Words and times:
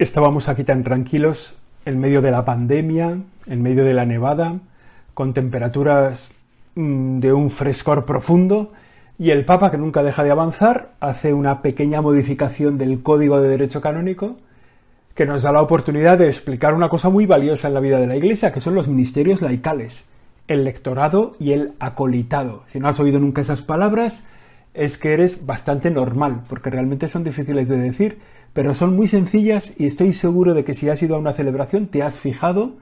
Estábamos 0.00 0.48
aquí 0.48 0.64
tan 0.64 0.82
tranquilos 0.82 1.52
en 1.84 2.00
medio 2.00 2.22
de 2.22 2.30
la 2.30 2.46
pandemia, 2.46 3.18
en 3.46 3.62
medio 3.62 3.84
de 3.84 3.92
la 3.92 4.06
nevada, 4.06 4.58
con 5.12 5.34
temperaturas 5.34 6.32
mm, 6.74 7.18
de 7.18 7.34
un 7.34 7.50
frescor 7.50 8.06
profundo, 8.06 8.72
y 9.18 9.28
el 9.28 9.44
Papa, 9.44 9.70
que 9.70 9.76
nunca 9.76 10.02
deja 10.02 10.24
de 10.24 10.30
avanzar, 10.30 10.92
hace 11.00 11.34
una 11.34 11.60
pequeña 11.60 12.00
modificación 12.00 12.78
del 12.78 13.02
Código 13.02 13.42
de 13.42 13.50
Derecho 13.50 13.82
Canónico 13.82 14.38
que 15.14 15.26
nos 15.26 15.42
da 15.42 15.52
la 15.52 15.60
oportunidad 15.60 16.16
de 16.16 16.28
explicar 16.28 16.72
una 16.72 16.88
cosa 16.88 17.10
muy 17.10 17.26
valiosa 17.26 17.68
en 17.68 17.74
la 17.74 17.80
vida 17.80 18.00
de 18.00 18.06
la 18.06 18.16
Iglesia, 18.16 18.52
que 18.52 18.62
son 18.62 18.74
los 18.74 18.88
ministerios 18.88 19.42
laicales, 19.42 20.06
el 20.48 20.64
lectorado 20.64 21.36
y 21.38 21.52
el 21.52 21.72
acolitado. 21.78 22.62
Si 22.72 22.80
no 22.80 22.88
has 22.88 22.98
oído 23.00 23.20
nunca 23.20 23.42
esas 23.42 23.60
palabras, 23.60 24.24
es 24.72 24.96
que 24.96 25.12
eres 25.12 25.44
bastante 25.44 25.90
normal, 25.90 26.44
porque 26.48 26.70
realmente 26.70 27.06
son 27.10 27.22
difíciles 27.22 27.68
de 27.68 27.76
decir, 27.76 28.18
pero 28.52 28.74
son 28.74 28.96
muy 28.96 29.08
sencillas 29.08 29.74
y 29.78 29.86
estoy 29.86 30.12
seguro 30.12 30.54
de 30.54 30.64
que 30.64 30.74
si 30.74 30.88
has 30.88 31.02
ido 31.02 31.16
a 31.16 31.18
una 31.18 31.32
celebración 31.32 31.86
te 31.86 32.02
has 32.02 32.18
fijado 32.18 32.76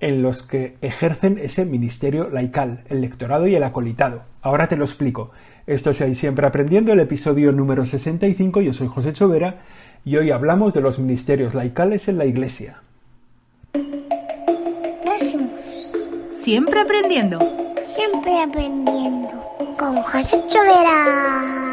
en 0.00 0.22
los 0.22 0.42
que 0.42 0.76
ejercen 0.82 1.38
ese 1.38 1.64
ministerio 1.64 2.28
laical, 2.28 2.84
el 2.88 3.00
lectorado 3.00 3.46
y 3.46 3.54
el 3.54 3.62
acolitado. 3.62 4.22
Ahora 4.42 4.68
te 4.68 4.76
lo 4.76 4.84
explico. 4.84 5.30
Esto 5.66 5.90
es 5.90 6.00
ahí 6.00 6.14
siempre 6.14 6.46
aprendiendo, 6.46 6.92
el 6.92 7.00
episodio 7.00 7.50
número 7.50 7.86
65. 7.86 8.60
Yo 8.60 8.72
soy 8.72 8.88
José 8.88 9.12
Chovera 9.12 9.62
y 10.04 10.16
hoy 10.16 10.30
hablamos 10.30 10.74
de 10.74 10.82
los 10.82 10.98
ministerios 10.98 11.54
laicales 11.54 12.08
en 12.08 12.18
la 12.18 12.26
Iglesia. 12.26 12.82
Siempre 16.46 16.78
aprendiendo. 16.78 17.40
Siempre 17.84 18.40
aprendiendo. 18.40 19.30
Con 19.76 19.96
José 19.96 20.44
Chovera. 20.46 21.65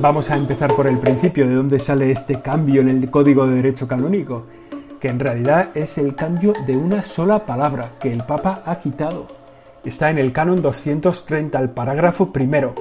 Vamos 0.00 0.30
a 0.30 0.36
empezar 0.36 0.74
por 0.74 0.86
el 0.86 0.98
principio, 0.98 1.46
de 1.46 1.54
dónde 1.54 1.78
sale 1.78 2.10
este 2.10 2.40
cambio 2.40 2.80
en 2.80 2.88
el 2.88 3.10
Código 3.10 3.46
de 3.46 3.56
Derecho 3.56 3.86
Canónico, 3.86 4.44
que 4.98 5.08
en 5.08 5.20
realidad 5.20 5.68
es 5.74 5.98
el 5.98 6.14
cambio 6.14 6.54
de 6.66 6.74
una 6.74 7.04
sola 7.04 7.44
palabra 7.44 7.92
que 8.00 8.10
el 8.10 8.22
Papa 8.22 8.62
ha 8.64 8.80
quitado. 8.80 9.28
Está 9.84 10.08
en 10.08 10.18
el 10.18 10.32
canon 10.32 10.62
230, 10.62 11.58
el 11.58 11.68
parágrafo 11.68 12.32
primero. 12.32 12.74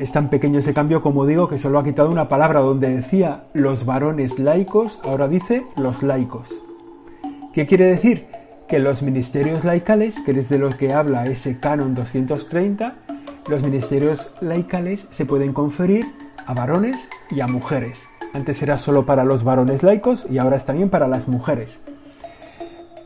Es 0.00 0.10
tan 0.10 0.30
pequeño 0.30 0.58
ese 0.58 0.74
cambio 0.74 1.00
como 1.00 1.26
digo 1.26 1.48
que 1.48 1.58
solo 1.58 1.78
ha 1.78 1.84
quitado 1.84 2.10
una 2.10 2.28
palabra 2.28 2.58
donde 2.58 2.88
decía 2.88 3.44
los 3.52 3.86
varones 3.86 4.40
laicos, 4.40 4.98
ahora 5.04 5.28
dice 5.28 5.64
los 5.76 6.02
laicos. 6.02 6.58
¿Qué 7.54 7.68
quiere 7.68 7.86
decir? 7.86 8.26
Que 8.66 8.80
los 8.80 9.02
ministerios 9.02 9.64
laicales, 9.64 10.18
que 10.18 10.32
es 10.32 10.48
de 10.48 10.58
los 10.58 10.74
que 10.74 10.92
habla 10.92 11.24
ese 11.26 11.60
canon 11.60 11.94
230, 11.94 12.96
los 13.48 13.62
ministerios 13.62 14.32
laicales 14.40 15.06
se 15.10 15.24
pueden 15.24 15.52
conferir 15.52 16.21
a 16.46 16.54
varones 16.54 17.08
y 17.30 17.40
a 17.40 17.46
mujeres. 17.46 18.08
Antes 18.32 18.62
era 18.62 18.78
solo 18.78 19.04
para 19.04 19.24
los 19.24 19.44
varones 19.44 19.82
laicos 19.82 20.24
y 20.30 20.38
ahora 20.38 20.56
es 20.56 20.64
también 20.64 20.88
para 20.90 21.08
las 21.08 21.28
mujeres. 21.28 21.80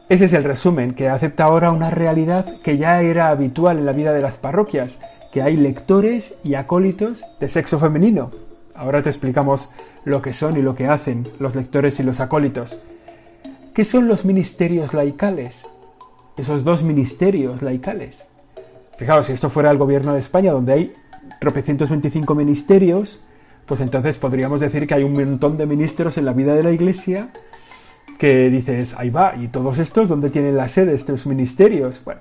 Ese 0.08 0.26
es 0.26 0.32
el 0.32 0.44
resumen, 0.44 0.94
que 0.94 1.08
acepta 1.08 1.44
ahora 1.44 1.72
una 1.72 1.90
realidad 1.90 2.46
que 2.62 2.78
ya 2.78 3.02
era 3.02 3.30
habitual 3.30 3.78
en 3.78 3.86
la 3.86 3.92
vida 3.92 4.12
de 4.12 4.22
las 4.22 4.36
parroquias, 4.36 5.00
que 5.32 5.42
hay 5.42 5.56
lectores 5.56 6.34
y 6.44 6.54
acólitos 6.54 7.24
de 7.40 7.48
sexo 7.48 7.80
femenino. 7.80 8.30
Ahora 8.74 9.02
te 9.02 9.10
explicamos 9.10 9.68
lo 10.04 10.22
que 10.22 10.32
son 10.32 10.56
y 10.56 10.62
lo 10.62 10.76
que 10.76 10.86
hacen 10.86 11.28
los 11.40 11.56
lectores 11.56 11.98
y 11.98 12.04
los 12.04 12.20
acólitos. 12.20 12.78
¿Qué 13.74 13.84
son 13.84 14.06
los 14.06 14.24
ministerios 14.24 14.94
laicales? 14.94 15.66
Esos 16.36 16.62
dos 16.62 16.84
ministerios 16.84 17.60
laicales. 17.62 18.26
Fijaos, 18.98 19.26
si 19.26 19.32
esto 19.32 19.50
fuera 19.50 19.72
el 19.72 19.78
gobierno 19.78 20.14
de 20.14 20.20
España, 20.20 20.52
donde 20.52 20.72
hay 20.72 20.94
tropecientos 21.40 21.90
veinticinco 21.90 22.34
ministerios, 22.34 23.22
pues 23.66 23.80
entonces 23.80 24.18
podríamos 24.18 24.60
decir 24.60 24.86
que 24.86 24.94
hay 24.94 25.02
un 25.02 25.12
montón 25.12 25.56
de 25.56 25.66
ministros 25.66 26.18
en 26.18 26.24
la 26.24 26.32
vida 26.32 26.54
de 26.54 26.62
la 26.62 26.70
Iglesia 26.70 27.28
que 28.18 28.48
dices, 28.50 28.94
ahí 28.96 29.10
va, 29.10 29.34
¿y 29.36 29.48
todos 29.48 29.78
estos 29.78 30.08
dónde 30.08 30.30
tienen 30.30 30.56
la 30.56 30.68
sede 30.68 30.94
estos 30.94 31.26
ministerios? 31.26 32.02
Bueno, 32.04 32.20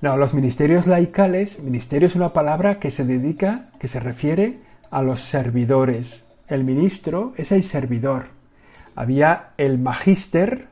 no, 0.00 0.16
los 0.16 0.34
ministerios 0.34 0.86
laicales, 0.86 1.60
ministerio 1.60 2.08
es 2.08 2.14
una 2.14 2.32
palabra 2.32 2.78
que 2.78 2.90
se 2.90 3.04
dedica, 3.04 3.70
que 3.78 3.88
se 3.88 4.00
refiere 4.00 4.58
a 4.90 5.02
los 5.02 5.20
servidores. 5.20 6.26
El 6.48 6.64
ministro 6.64 7.32
es 7.36 7.52
el 7.52 7.62
servidor. 7.62 8.26
Había 8.94 9.50
el 9.56 9.78
magister, 9.78 10.68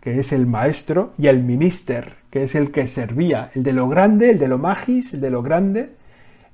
que 0.00 0.18
es 0.18 0.32
el 0.32 0.46
maestro, 0.46 1.12
y 1.18 1.28
el 1.28 1.42
minister, 1.42 2.16
que 2.30 2.44
es 2.44 2.54
el 2.54 2.70
que 2.72 2.88
servía, 2.88 3.50
el 3.54 3.62
de 3.62 3.72
lo 3.72 3.88
grande, 3.88 4.30
el 4.30 4.38
de 4.38 4.48
lo 4.48 4.58
magis, 4.58 5.14
el 5.14 5.20
de 5.20 5.30
lo 5.30 5.42
grande, 5.42 5.90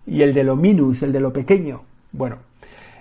y 0.09 0.23
el 0.23 0.35
de 0.35 0.45
lo 0.45 0.57
minus, 0.57 1.03
el 1.03 1.13
de 1.13 1.21
lo 1.21 1.33
pequeño. 1.33 1.83
Bueno, 2.13 2.37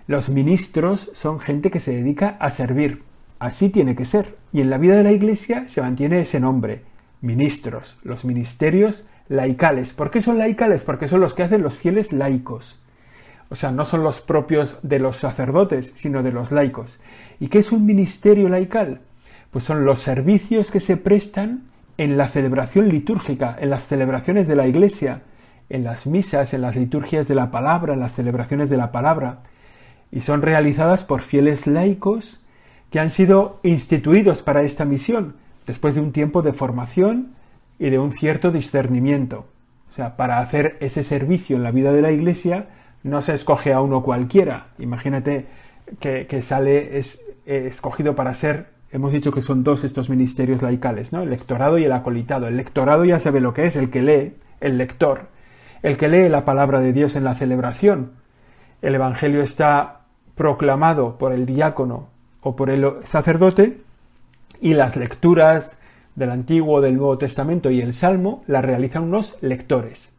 los 0.08 0.30
ministros 0.30 1.10
son 1.14 1.40
gente 1.40 1.72
que 1.72 1.80
se 1.80 1.94
dedica 1.94 2.38
a 2.40 2.50
servir. 2.50 3.04
Así 3.40 3.70
tiene 3.70 3.96
que 3.96 4.06
ser. 4.06 4.36
Y 4.52 4.62
en 4.62 4.70
la 4.70 4.78
vida 4.78 4.96
de 4.96 5.04
la 5.04 5.12
Iglesia 5.12 5.66
se 5.68 5.82
mantiene 5.82 6.20
ese 6.20 6.40
nombre. 6.40 6.84
Ministros, 7.22 7.98
los 8.04 8.26
ministerios 8.26 9.04
laicales. 9.30 9.94
¿Por 9.94 10.12
qué 10.12 10.22
son 10.22 10.38
laicales? 10.38 10.84
Porque 10.84 11.08
son 11.08 11.22
los 11.22 11.34
que 11.34 11.44
hacen 11.44 11.62
los 11.62 11.78
fieles 11.78 12.12
laicos. 12.12 12.80
O 13.50 13.56
sea, 13.56 13.72
no 13.72 13.86
son 13.86 14.04
los 14.04 14.22
propios 14.22 14.78
de 14.84 15.00
los 15.00 15.18
sacerdotes, 15.18 15.94
sino 15.96 16.24
de 16.24 16.34
los 16.34 16.52
laicos. 16.52 17.00
¿Y 17.40 17.48
qué 17.48 17.60
es 17.60 17.72
un 17.72 17.86
ministerio 17.86 18.50
laical? 18.50 19.02
Pues 19.52 19.64
son 19.64 19.86
los 19.86 20.00
servicios 20.00 20.70
que 20.72 20.82
se 20.82 20.98
prestan 20.98 21.64
en 21.98 22.18
la 22.18 22.28
celebración 22.28 22.90
litúrgica, 22.90 23.58
en 23.60 23.70
las 23.70 23.88
celebraciones 23.88 24.48
de 24.48 24.56
la 24.56 24.68
Iglesia, 24.68 25.22
en 25.70 25.84
las 25.84 26.08
misas, 26.08 26.54
en 26.54 26.62
las 26.62 26.76
liturgias 26.76 27.28
de 27.28 27.36
la 27.36 27.52
palabra, 27.52 27.94
en 27.94 28.00
las 28.00 28.14
celebraciones 28.14 28.70
de 28.70 28.78
la 28.78 28.92
palabra, 28.92 29.40
y 30.12 30.22
son 30.22 30.42
realizadas 30.42 31.04
por 31.04 31.22
fieles 31.22 31.68
laicos 31.68 32.40
que 32.90 33.00
han 33.00 33.10
sido 33.10 33.60
instituidos 33.64 34.42
para 34.42 34.64
esta 34.64 34.86
misión, 34.86 35.36
después 35.66 35.96
de 35.96 36.02
un 36.02 36.14
tiempo 36.14 36.42
de 36.42 36.54
formación 36.54 37.34
y 37.80 37.90
de 37.90 38.00
un 38.00 38.14
cierto 38.14 38.52
discernimiento. 38.52 39.46
O 39.90 39.94
sea, 39.94 40.16
para 40.16 40.40
hacer 40.40 40.78
ese 40.80 41.04
servicio 41.04 41.58
en 41.58 41.64
la 41.64 41.72
vida 41.72 41.92
de 41.92 42.02
la 42.02 42.12
Iglesia 42.12 42.68
no 43.04 43.22
se 43.22 43.34
escoge 43.34 43.74
a 43.74 43.82
uno 43.82 44.04
cualquiera. 44.04 44.68
Imagínate 44.80 45.48
que, 46.00 46.42
sale, 46.44 46.98
es 46.98 47.22
escogido 47.46 48.16
para 48.16 48.34
ser, 48.34 48.68
hemos 48.92 49.12
dicho 49.12 49.32
que 49.32 49.42
son 49.42 49.64
dos 49.64 49.84
estos 49.84 50.10
ministerios 50.10 50.62
laicales, 50.62 51.12
¿no? 51.12 51.24
El 51.24 51.30
lectorado 51.30 51.78
y 51.78 51.86
el 51.86 51.92
acolitado. 51.92 52.48
El 52.48 52.58
lectorado 52.58 53.04
ya 53.06 53.20
sabe 53.20 53.42
lo 53.42 53.54
que 53.54 53.66
es, 53.66 53.76
el 53.76 53.90
que 53.90 54.02
lee, 54.02 54.36
el 54.62 54.78
lector 54.78 55.28
el 55.82 55.98
que 55.98 56.08
lee 56.08 56.30
la 56.30 56.46
palabra 56.46 56.80
de 56.82 56.94
Dios 56.94 57.16
en 57.16 57.24
la 57.24 57.36
celebración. 57.36 58.12
El 58.82 58.96
Evangelio 58.96 59.42
está 59.42 60.02
proclamado 60.36 61.18
por 61.18 61.34
el 61.34 61.46
diácono 61.46 62.10
o 62.42 62.56
por 62.56 62.70
el 62.70 62.86
sacerdote 63.06 63.82
y 64.62 64.74
las 64.74 64.96
lecturas 64.96 65.78
del 66.16 66.32
Antiguo, 66.32 66.82
del 66.82 66.96
Nuevo 66.98 67.18
Testamento 67.18 67.70
y 67.70 67.82
el 67.82 67.94
Salmo 67.94 68.44
las 68.48 68.66
realizan 68.66 69.04
unos 69.04 69.38
lectores. 69.42 70.12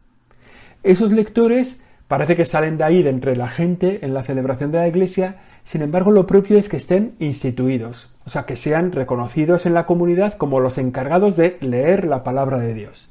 Esos 0.83 1.11
lectores 1.11 1.81
parece 2.07 2.35
que 2.35 2.45
salen 2.45 2.77
de 2.77 2.85
ahí, 2.85 3.03
de 3.03 3.09
entre 3.09 3.35
la 3.35 3.49
gente, 3.49 4.03
en 4.03 4.13
la 4.13 4.23
celebración 4.23 4.71
de 4.71 4.79
la 4.79 4.87
Iglesia, 4.87 5.37
sin 5.65 5.81
embargo 5.81 6.11
lo 6.11 6.25
propio 6.25 6.57
es 6.57 6.69
que 6.69 6.77
estén 6.77 7.15
instituidos, 7.19 8.15
o 8.25 8.29
sea, 8.29 8.45
que 8.45 8.55
sean 8.55 8.91
reconocidos 8.91 9.65
en 9.65 9.73
la 9.73 9.85
comunidad 9.85 10.33
como 10.33 10.59
los 10.59 10.77
encargados 10.77 11.35
de 11.35 11.57
leer 11.61 12.05
la 12.05 12.23
palabra 12.23 12.57
de 12.59 12.73
Dios. 12.73 13.09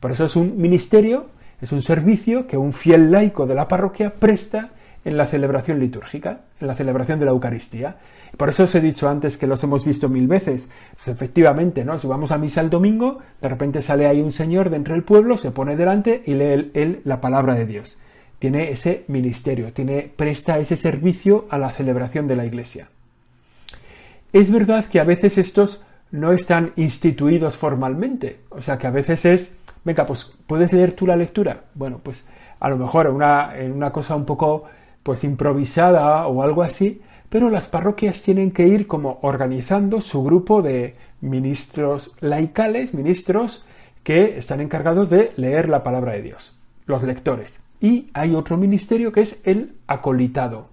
Por 0.00 0.12
eso 0.12 0.24
es 0.24 0.36
un 0.36 0.58
ministerio 0.58 1.26
es 1.60 1.72
un 1.72 1.82
servicio 1.82 2.46
que 2.46 2.56
un 2.56 2.72
fiel 2.72 3.10
laico 3.10 3.46
de 3.46 3.54
la 3.54 3.68
parroquia 3.68 4.14
presta 4.14 4.70
en 5.04 5.16
la 5.16 5.26
celebración 5.26 5.80
litúrgica, 5.80 6.40
en 6.60 6.66
la 6.66 6.74
celebración 6.74 7.18
de 7.18 7.24
la 7.24 7.32
Eucaristía. 7.32 7.96
Por 8.36 8.50
eso 8.50 8.64
os 8.64 8.74
he 8.74 8.80
dicho 8.80 9.08
antes 9.08 9.38
que 9.38 9.46
los 9.46 9.62
hemos 9.64 9.84
visto 9.84 10.08
mil 10.08 10.28
veces. 10.28 10.68
Pues 10.94 11.08
efectivamente, 11.08 11.84
¿no? 11.84 11.98
Si 11.98 12.06
vamos 12.06 12.30
a 12.30 12.38
misa 12.38 12.60
el 12.60 12.70
domingo, 12.70 13.18
de 13.40 13.48
repente 13.48 13.82
sale 13.82 14.06
ahí 14.06 14.20
un 14.20 14.32
señor 14.32 14.70
de 14.70 14.76
entre 14.76 14.94
el 14.94 15.02
pueblo, 15.02 15.36
se 15.36 15.50
pone 15.50 15.76
delante 15.76 16.22
y 16.26 16.34
lee 16.34 16.70
él, 16.74 17.00
la 17.04 17.20
palabra 17.20 17.54
de 17.54 17.66
Dios. 17.66 17.98
Tiene 18.38 18.70
ese 18.70 19.04
ministerio, 19.08 19.72
tiene, 19.72 20.12
presta 20.14 20.58
ese 20.58 20.76
servicio 20.76 21.46
a 21.50 21.58
la 21.58 21.70
celebración 21.70 22.28
de 22.28 22.36
la 22.36 22.46
Iglesia. 22.46 22.88
Es 24.32 24.50
verdad 24.52 24.84
que 24.84 25.00
a 25.00 25.04
veces 25.04 25.38
estos 25.38 25.82
no 26.10 26.32
están 26.32 26.72
instituidos 26.76 27.56
formalmente, 27.56 28.40
o 28.50 28.62
sea 28.62 28.78
que 28.78 28.86
a 28.86 28.90
veces 28.90 29.24
es 29.24 29.57
venga, 29.88 30.04
pues 30.04 30.36
puedes 30.46 30.70
leer 30.74 30.92
tú 30.92 31.06
la 31.06 31.16
lectura. 31.16 31.62
Bueno, 31.72 31.98
pues 32.02 32.22
a 32.60 32.68
lo 32.68 32.76
mejor 32.76 33.06
en 33.06 33.14
una, 33.14 33.54
una 33.74 33.90
cosa 33.90 34.16
un 34.16 34.26
poco 34.26 34.64
pues 35.02 35.24
improvisada 35.24 36.26
o 36.26 36.42
algo 36.42 36.62
así, 36.62 37.00
pero 37.30 37.48
las 37.48 37.68
parroquias 37.68 38.20
tienen 38.20 38.50
que 38.50 38.68
ir 38.68 38.86
como 38.86 39.18
organizando 39.22 40.02
su 40.02 40.22
grupo 40.22 40.60
de 40.60 40.94
ministros 41.22 42.12
laicales, 42.20 42.92
ministros 42.92 43.64
que 44.02 44.36
están 44.36 44.60
encargados 44.60 45.08
de 45.08 45.32
leer 45.36 45.70
la 45.70 45.82
palabra 45.82 46.12
de 46.12 46.22
Dios, 46.22 46.54
los 46.84 47.02
lectores. 47.02 47.58
Y 47.80 48.10
hay 48.12 48.34
otro 48.34 48.58
ministerio 48.58 49.10
que 49.10 49.22
es 49.22 49.40
el 49.46 49.72
acolitado, 49.86 50.68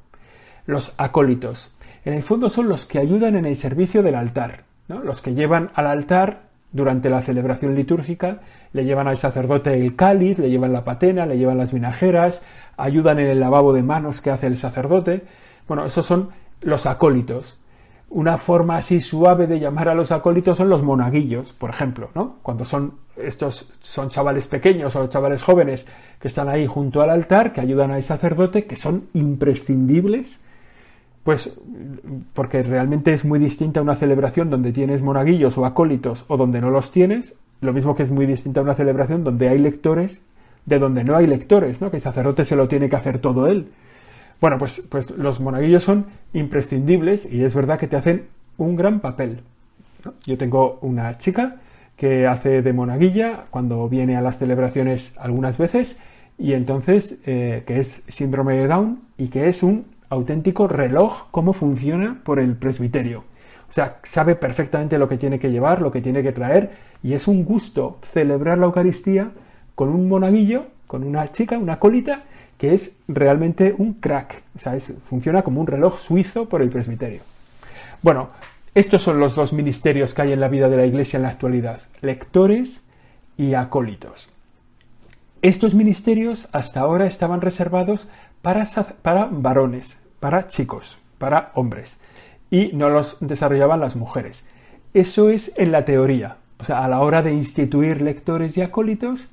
los 0.65 0.93
acólitos. 0.97 1.73
En 2.03 2.13
el 2.15 2.23
fondo 2.23 2.49
son 2.49 2.67
los 2.67 2.85
que 2.85 2.99
ayudan 2.99 3.37
en 3.37 3.45
el 3.45 3.55
servicio 3.55 4.03
del 4.03 4.15
altar, 4.15 4.65
los 4.89 5.21
que 5.21 5.33
llevan 5.33 5.71
al 5.73 5.87
altar 5.87 6.44
durante 6.75 7.09
la 7.09 7.21
celebración 7.21 7.73
litúrgica, 7.73 8.41
le 8.73 8.83
llevan 8.83 9.07
al 9.07 9.15
sacerdote 9.15 9.73
el 9.73 9.95
cáliz, 9.95 10.37
le 10.37 10.49
llevan 10.49 10.73
la 10.73 10.83
patena, 10.83 11.25
le 11.25 11.37
llevan 11.37 11.57
las 11.57 11.71
vinajeras, 11.71 12.45
ayudan 12.75 13.19
en 13.19 13.27
el 13.27 13.39
lavabo 13.39 13.71
de 13.71 13.81
manos 13.81 14.19
que 14.19 14.29
hace 14.29 14.47
el 14.47 14.57
sacerdote. 14.57 15.23
Bueno, 15.69 15.85
esos 15.85 16.05
son 16.05 16.31
los 16.59 16.85
acólitos. 16.85 17.57
Una 18.09 18.37
forma 18.37 18.75
así 18.75 18.99
suave 18.99 19.47
de 19.47 19.61
llamar 19.61 19.87
a 19.87 19.95
los 19.95 20.11
acólitos 20.11 20.57
son 20.57 20.69
los 20.69 20.83
monaguillos, 20.83 21.53
por 21.53 21.69
ejemplo, 21.69 22.09
¿no? 22.13 22.35
Cuando 22.43 22.65
son 22.65 22.95
estos 23.15 23.71
son 23.79 24.09
chavales 24.09 24.49
pequeños 24.49 24.97
o 24.97 25.07
chavales 25.07 25.43
jóvenes 25.43 25.87
que 26.19 26.27
están 26.27 26.49
ahí 26.49 26.67
junto 26.67 27.01
al 27.01 27.09
altar, 27.09 27.53
que 27.53 27.61
ayudan 27.61 27.91
al 27.91 28.03
sacerdote, 28.03 28.65
que 28.65 28.75
son 28.75 29.07
imprescindibles, 29.13 30.41
pues 31.25 31.57
porque 32.35 32.61
realmente 32.61 33.11
es 33.11 33.25
muy 33.25 33.39
distinta 33.39 33.81
una 33.81 33.95
celebración 33.95 34.51
donde 34.51 34.71
tienes 34.71 35.01
monaguillos 35.01 35.57
o 35.57 35.65
acólitos 35.65 36.23
o 36.27 36.37
donde 36.37 36.61
no 36.61 36.69
los 36.69 36.91
tienes, 36.91 37.33
lo 37.61 37.73
mismo 37.73 37.95
que 37.95 38.03
es 38.03 38.11
muy 38.11 38.27
distinta 38.27 38.61
una 38.61 38.75
celebración 38.75 39.23
donde 39.23 39.49
hay 39.49 39.57
lectores 39.57 40.23
de 40.67 40.77
donde 40.77 41.03
no 41.03 41.15
hay 41.15 41.25
lectores, 41.25 41.81
¿no? 41.81 41.89
Que 41.89 41.97
el 41.97 42.03
sacerdote 42.03 42.45
se 42.45 42.55
lo 42.55 42.67
tiene 42.67 42.89
que 42.89 42.95
hacer 42.95 43.17
todo 43.17 43.47
él. 43.47 43.69
Bueno, 44.39 44.59
pues, 44.59 44.85
pues 44.87 45.09
los 45.11 45.39
monaguillos 45.39 45.83
son 45.83 46.05
imprescindibles 46.33 47.31
y 47.31 47.43
es 47.43 47.55
verdad 47.55 47.79
que 47.79 47.87
te 47.87 47.95
hacen 47.95 48.27
un 48.57 48.75
gran 48.75 48.99
papel. 48.99 49.41
Yo 50.25 50.37
tengo 50.37 50.77
una 50.81 51.17
chica 51.17 51.55
que 51.97 52.27
hace 52.27 52.61
de 52.61 52.73
monaguilla 52.73 53.45
cuando 53.49 53.89
viene 53.89 54.15
a 54.15 54.21
las 54.21 54.37
celebraciones 54.37 55.15
algunas 55.17 55.57
veces 55.57 55.99
y 56.37 56.53
entonces 56.53 57.19
eh, 57.25 57.63
que 57.65 57.79
es 57.79 58.03
síndrome 58.09 58.57
de 58.57 58.67
Down 58.67 58.99
y 59.17 59.29
que 59.29 59.49
es 59.49 59.63
un 59.63 59.94
auténtico 60.09 60.67
reloj 60.67 61.27
cómo 61.31 61.53
funciona 61.53 62.21
por 62.23 62.39
el 62.39 62.55
presbiterio. 62.55 63.23
O 63.69 63.73
sea, 63.73 63.97
sabe 64.03 64.35
perfectamente 64.35 64.97
lo 64.97 65.09
que 65.09 65.17
tiene 65.17 65.39
que 65.39 65.51
llevar, 65.51 65.81
lo 65.81 65.91
que 65.91 66.01
tiene 66.01 66.23
que 66.23 66.31
traer 66.31 66.71
y 67.03 67.13
es 67.13 67.27
un 67.27 67.43
gusto 67.43 67.99
celebrar 68.03 68.57
la 68.57 68.65
Eucaristía 68.65 69.31
con 69.75 69.89
un 69.89 70.07
monaguillo, 70.07 70.67
con 70.87 71.03
una 71.03 71.31
chica, 71.31 71.57
una 71.57 71.79
colita, 71.79 72.23
que 72.57 72.73
es 72.73 72.95
realmente 73.07 73.75
un 73.77 73.95
crack. 73.95 74.43
O 74.55 74.59
sea, 74.59 74.79
funciona 75.09 75.41
como 75.41 75.61
un 75.61 75.67
reloj 75.67 75.99
suizo 75.99 76.47
por 76.47 76.61
el 76.61 76.69
presbiterio. 76.69 77.21
Bueno, 78.01 78.29
estos 78.73 79.01
son 79.01 79.19
los 79.19 79.35
dos 79.35 79.53
ministerios 79.53 80.13
que 80.13 80.21
hay 80.21 80.31
en 80.33 80.39
la 80.39 80.47
vida 80.47 80.69
de 80.69 80.77
la 80.77 80.85
Iglesia 80.85 81.17
en 81.17 81.23
la 81.23 81.29
actualidad, 81.29 81.81
lectores 82.01 82.81
y 83.37 83.53
acólitos. 83.53 84.29
Estos 85.41 85.75
ministerios 85.75 86.47
hasta 86.53 86.79
ahora 86.79 87.05
estaban 87.05 87.41
reservados 87.41 88.07
para, 89.01 89.27
varones, 89.31 89.97
para 90.19 90.47
chicos, 90.47 90.99
para 91.17 91.51
hombres, 91.55 91.97
y 92.51 92.71
no 92.73 92.89
los 92.89 93.17
desarrollaban 93.19 93.79
las 93.79 93.95
mujeres. 93.95 94.45
Eso 94.93 95.31
es 95.31 95.51
en 95.57 95.71
la 95.71 95.83
teoría. 95.83 96.37
O 96.59 96.63
sea, 96.63 96.85
a 96.85 96.87
la 96.87 96.99
hora 97.01 97.23
de 97.23 97.33
instituir 97.33 98.01
lectores 98.01 98.55
y 98.55 98.61
acólitos, 98.61 99.29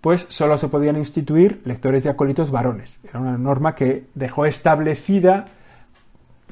pues 0.00 0.26
solo 0.30 0.58
se 0.58 0.66
podían 0.66 0.96
instituir 0.96 1.62
lectores 1.64 2.04
y 2.04 2.08
acólitos 2.08 2.50
varones. 2.50 2.98
Era 3.08 3.20
una 3.20 3.38
norma 3.38 3.76
que 3.76 4.06
dejó 4.14 4.46
establecida 4.46 5.46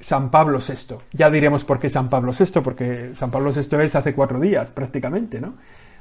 San 0.01 0.31
Pablo 0.31 0.61
VI. 0.61 0.97
Ya 1.13 1.31
diremos 1.31 1.65
por 1.65 1.81
qué 1.81 1.91
San 1.91 2.09
Pablo 2.11 2.33
VI, 2.33 2.61
porque 2.61 3.11
San 3.15 3.33
Pablo 3.33 3.53
VI 3.53 3.77
es 3.83 3.97
hace 3.97 4.15
cuatro 4.15 4.39
días 4.39 4.71
prácticamente, 4.71 5.41
¿no? 5.41 5.55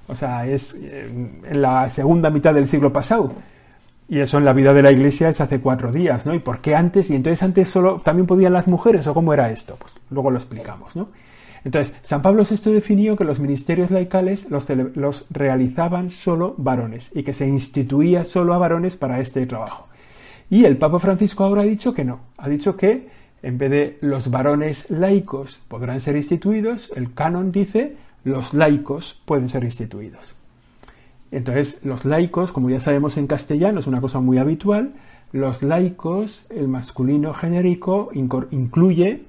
O 0.07 0.15
sea, 0.15 0.45
es 0.45 0.75
eh, 0.75 1.09
en 1.43 1.61
la 1.61 1.89
segunda 1.89 2.29
mitad 2.29 2.53
del 2.53 2.67
siglo 2.67 2.93
pasado. 2.93 3.33
Y 4.07 4.19
eso 4.19 4.37
en 4.37 4.45
la 4.45 4.53
vida 4.53 4.73
de 4.73 4.83
la 4.83 4.91
iglesia 4.91 5.29
es 5.29 5.41
hace 5.41 5.59
cuatro 5.59 5.91
días, 5.91 6.25
¿no? 6.25 6.33
¿Y 6.33 6.39
por 6.39 6.59
qué 6.59 6.75
antes? 6.75 7.09
Y 7.09 7.15
entonces 7.15 7.41
antes 7.41 7.69
solo 7.69 8.01
también 8.03 8.27
podían 8.27 8.53
las 8.53 8.67
mujeres, 8.67 9.07
¿o 9.07 9.13
cómo 9.13 9.33
era 9.33 9.51
esto? 9.51 9.77
Pues 9.79 9.99
luego 10.09 10.29
lo 10.29 10.37
explicamos, 10.37 10.95
¿no? 10.95 11.09
Entonces, 11.65 11.95
San 12.03 12.21
Pablo 12.21 12.45
VI 12.49 12.71
definió 12.71 13.15
que 13.15 13.23
los 13.23 13.39
ministerios 13.39 13.89
laicales 13.89 14.49
los, 14.49 14.67
los 14.69 15.25
realizaban 15.29 16.11
solo 16.11 16.55
varones 16.57 17.09
y 17.13 17.23
que 17.23 17.33
se 17.33 17.47
instituía 17.47 18.25
solo 18.25 18.53
a 18.53 18.57
varones 18.57 18.97
para 18.97 19.21
este 19.21 19.45
trabajo. 19.45 19.87
Y 20.49 20.65
el 20.65 20.77
Papa 20.77 20.99
Francisco 20.99 21.45
ahora 21.45 21.61
ha 21.61 21.65
dicho 21.65 21.93
que 21.93 22.03
no, 22.03 22.19
ha 22.37 22.49
dicho 22.49 22.75
que 22.75 23.07
en 23.41 23.57
vez 23.57 23.71
de 23.71 23.97
los 24.01 24.29
varones 24.29 24.89
laicos 24.89 25.61
podrán 25.67 25.99
ser 25.99 26.15
instituidos, 26.17 26.91
el 26.95 27.13
canon 27.13 27.51
dice 27.51 27.95
los 28.23 28.53
laicos 28.53 29.21
pueden 29.25 29.49
ser 29.49 29.63
instituidos. 29.63 30.35
Entonces, 31.33 31.79
los 31.83 32.05
laicos, 32.05 32.51
como 32.51 32.69
ya 32.69 32.79
sabemos 32.79 33.17
en 33.17 33.25
castellano, 33.25 33.79
es 33.79 33.87
una 33.87 34.01
cosa 34.01 34.19
muy 34.19 34.37
habitual, 34.37 34.93
los 35.31 35.63
laicos, 35.63 36.45
el 36.51 36.67
masculino 36.67 37.33
genérico, 37.33 38.11
incluye 38.13 39.23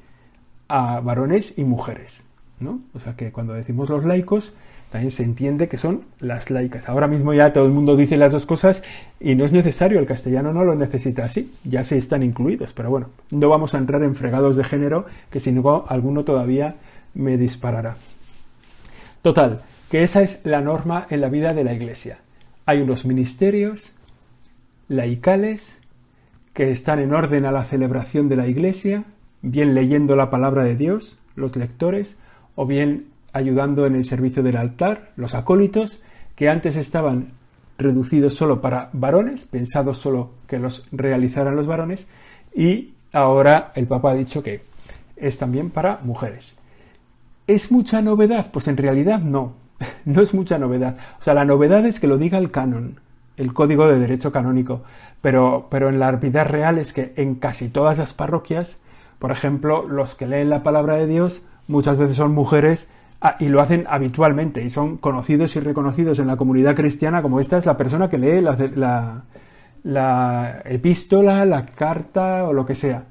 a 0.68 1.00
varones 1.00 1.56
y 1.56 1.64
mujeres. 1.64 2.22
¿no? 2.60 2.80
O 2.92 3.00
sea 3.00 3.16
que 3.16 3.32
cuando 3.32 3.54
decimos 3.54 3.88
los 3.88 4.04
laicos, 4.04 4.52
también 4.90 5.12
se 5.12 5.22
entiende 5.22 5.66
que 5.66 5.78
son 5.78 6.02
las 6.20 6.50
laicas. 6.50 6.90
Ahora 6.90 7.08
mismo 7.08 7.32
ya 7.32 7.54
todo 7.54 7.64
el 7.64 7.72
mundo 7.72 7.96
dice 7.96 8.18
las 8.18 8.32
dos 8.32 8.44
cosas 8.44 8.82
y 9.18 9.34
no 9.34 9.46
es 9.46 9.52
necesario, 9.52 9.98
el 9.98 10.06
castellano 10.06 10.52
no 10.52 10.62
lo 10.62 10.74
necesita 10.74 11.24
así, 11.24 11.54
ya 11.64 11.84
se 11.84 11.96
están 11.96 12.22
incluidos, 12.22 12.74
pero 12.74 12.90
bueno, 12.90 13.08
no 13.30 13.48
vamos 13.48 13.74
a 13.74 13.78
entrar 13.78 14.02
en 14.02 14.14
fregados 14.14 14.56
de 14.56 14.64
género 14.64 15.06
que 15.30 15.40
si 15.40 15.52
no 15.52 15.86
alguno 15.88 16.22
todavía 16.22 16.76
me 17.14 17.38
disparará. 17.38 17.96
Total, 19.22 19.62
que 19.90 20.02
esa 20.02 20.22
es 20.22 20.40
la 20.44 20.60
norma 20.60 21.06
en 21.10 21.20
la 21.20 21.28
vida 21.28 21.54
de 21.54 21.64
la 21.64 21.72
Iglesia. 21.72 22.18
Hay 22.66 22.80
unos 22.80 23.04
ministerios 23.04 23.92
laicales 24.88 25.78
que 26.52 26.70
están 26.70 27.00
en 27.00 27.12
orden 27.12 27.46
a 27.46 27.52
la 27.52 27.64
celebración 27.64 28.28
de 28.28 28.36
la 28.36 28.46
Iglesia, 28.46 29.04
bien 29.42 29.74
leyendo 29.74 30.16
la 30.16 30.30
palabra 30.30 30.64
de 30.64 30.76
Dios, 30.76 31.18
los 31.36 31.56
lectores, 31.56 32.16
o 32.54 32.66
bien 32.66 33.06
ayudando 33.32 33.86
en 33.86 33.96
el 33.96 34.04
servicio 34.04 34.42
del 34.42 34.56
altar, 34.56 35.12
los 35.16 35.34
acólitos, 35.34 36.00
que 36.36 36.48
antes 36.48 36.76
estaban 36.76 37.32
reducidos 37.76 38.34
solo 38.34 38.60
para 38.60 38.90
varones, 38.92 39.44
pensados 39.44 39.98
solo 39.98 40.30
que 40.46 40.58
los 40.58 40.86
realizaran 40.92 41.56
los 41.56 41.66
varones, 41.66 42.06
y 42.54 42.94
ahora 43.12 43.72
el 43.74 43.86
Papa 43.86 44.12
ha 44.12 44.14
dicho 44.14 44.42
que 44.42 44.62
es 45.16 45.38
también 45.38 45.70
para 45.70 45.98
mujeres. 46.02 46.54
¿Es 47.46 47.70
mucha 47.72 48.00
novedad? 48.00 48.50
Pues 48.52 48.68
en 48.68 48.76
realidad 48.76 49.18
no, 49.18 49.54
no 50.04 50.22
es 50.22 50.34
mucha 50.34 50.58
novedad. 50.58 50.96
O 51.20 51.22
sea, 51.22 51.34
la 51.34 51.44
novedad 51.44 51.84
es 51.86 52.00
que 52.00 52.06
lo 52.06 52.18
diga 52.18 52.38
el 52.38 52.50
canon, 52.50 53.00
el 53.36 53.52
código 53.52 53.86
de 53.88 53.98
derecho 53.98 54.32
canónico, 54.32 54.82
pero, 55.20 55.68
pero 55.70 55.88
en 55.88 55.98
la 55.98 56.12
vida 56.12 56.44
real 56.44 56.78
es 56.78 56.92
que 56.92 57.12
en 57.16 57.36
casi 57.36 57.68
todas 57.68 57.98
las 57.98 58.14
parroquias, 58.14 58.80
por 59.18 59.32
ejemplo, 59.32 59.86
los 59.88 60.14
que 60.14 60.26
leen 60.26 60.50
la 60.50 60.62
palabra 60.62 60.96
de 60.96 61.06
Dios 61.06 61.42
muchas 61.66 61.96
veces 61.96 62.16
son 62.16 62.32
mujeres 62.32 62.88
Ah, 63.26 63.36
y 63.40 63.48
lo 63.48 63.62
hacen 63.62 63.86
habitualmente 63.88 64.62
y 64.62 64.68
son 64.68 64.98
conocidos 64.98 65.56
y 65.56 65.60
reconocidos 65.60 66.18
en 66.18 66.26
la 66.26 66.36
comunidad 66.36 66.76
cristiana 66.76 67.22
como 67.22 67.40
esta 67.40 67.56
es 67.56 67.64
la 67.64 67.78
persona 67.78 68.10
que 68.10 68.18
lee 68.18 68.42
la, 68.42 69.22
la, 69.82 70.62
epístola, 70.66 71.46
la 71.46 71.64
carta 71.64 72.44
o 72.44 72.52
lo 72.52 72.66
que 72.66 72.74
sea. 72.74 73.04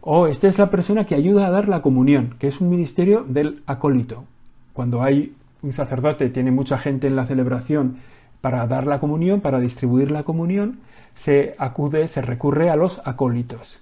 O 0.00 0.26
esta 0.26 0.48
es 0.48 0.58
la 0.58 0.70
persona 0.70 1.06
que 1.06 1.14
ayuda 1.14 1.46
a 1.46 1.50
dar 1.50 1.68
la 1.68 1.82
comunión, 1.82 2.34
que 2.40 2.48
es 2.48 2.60
un 2.60 2.68
ministerio 2.68 3.24
del 3.28 3.62
acólito. 3.64 4.24
Cuando 4.72 5.04
hay 5.04 5.34
un 5.62 5.72
sacerdote, 5.72 6.30
tiene 6.30 6.50
mucha 6.50 6.78
gente 6.78 7.06
en 7.06 7.16
la 7.16 7.26
celebración 7.26 7.98
para 8.40 8.66
dar 8.66 8.86
la 8.86 9.00
comunión, 9.00 9.40
para 9.40 9.60
distribuir 9.60 10.10
la 10.10 10.22
comunión, 10.22 10.80
se 11.14 11.54
acude, 11.58 12.08
se 12.08 12.22
recurre 12.22 12.70
a 12.70 12.76
los 12.76 13.00
acólitos. 13.04 13.80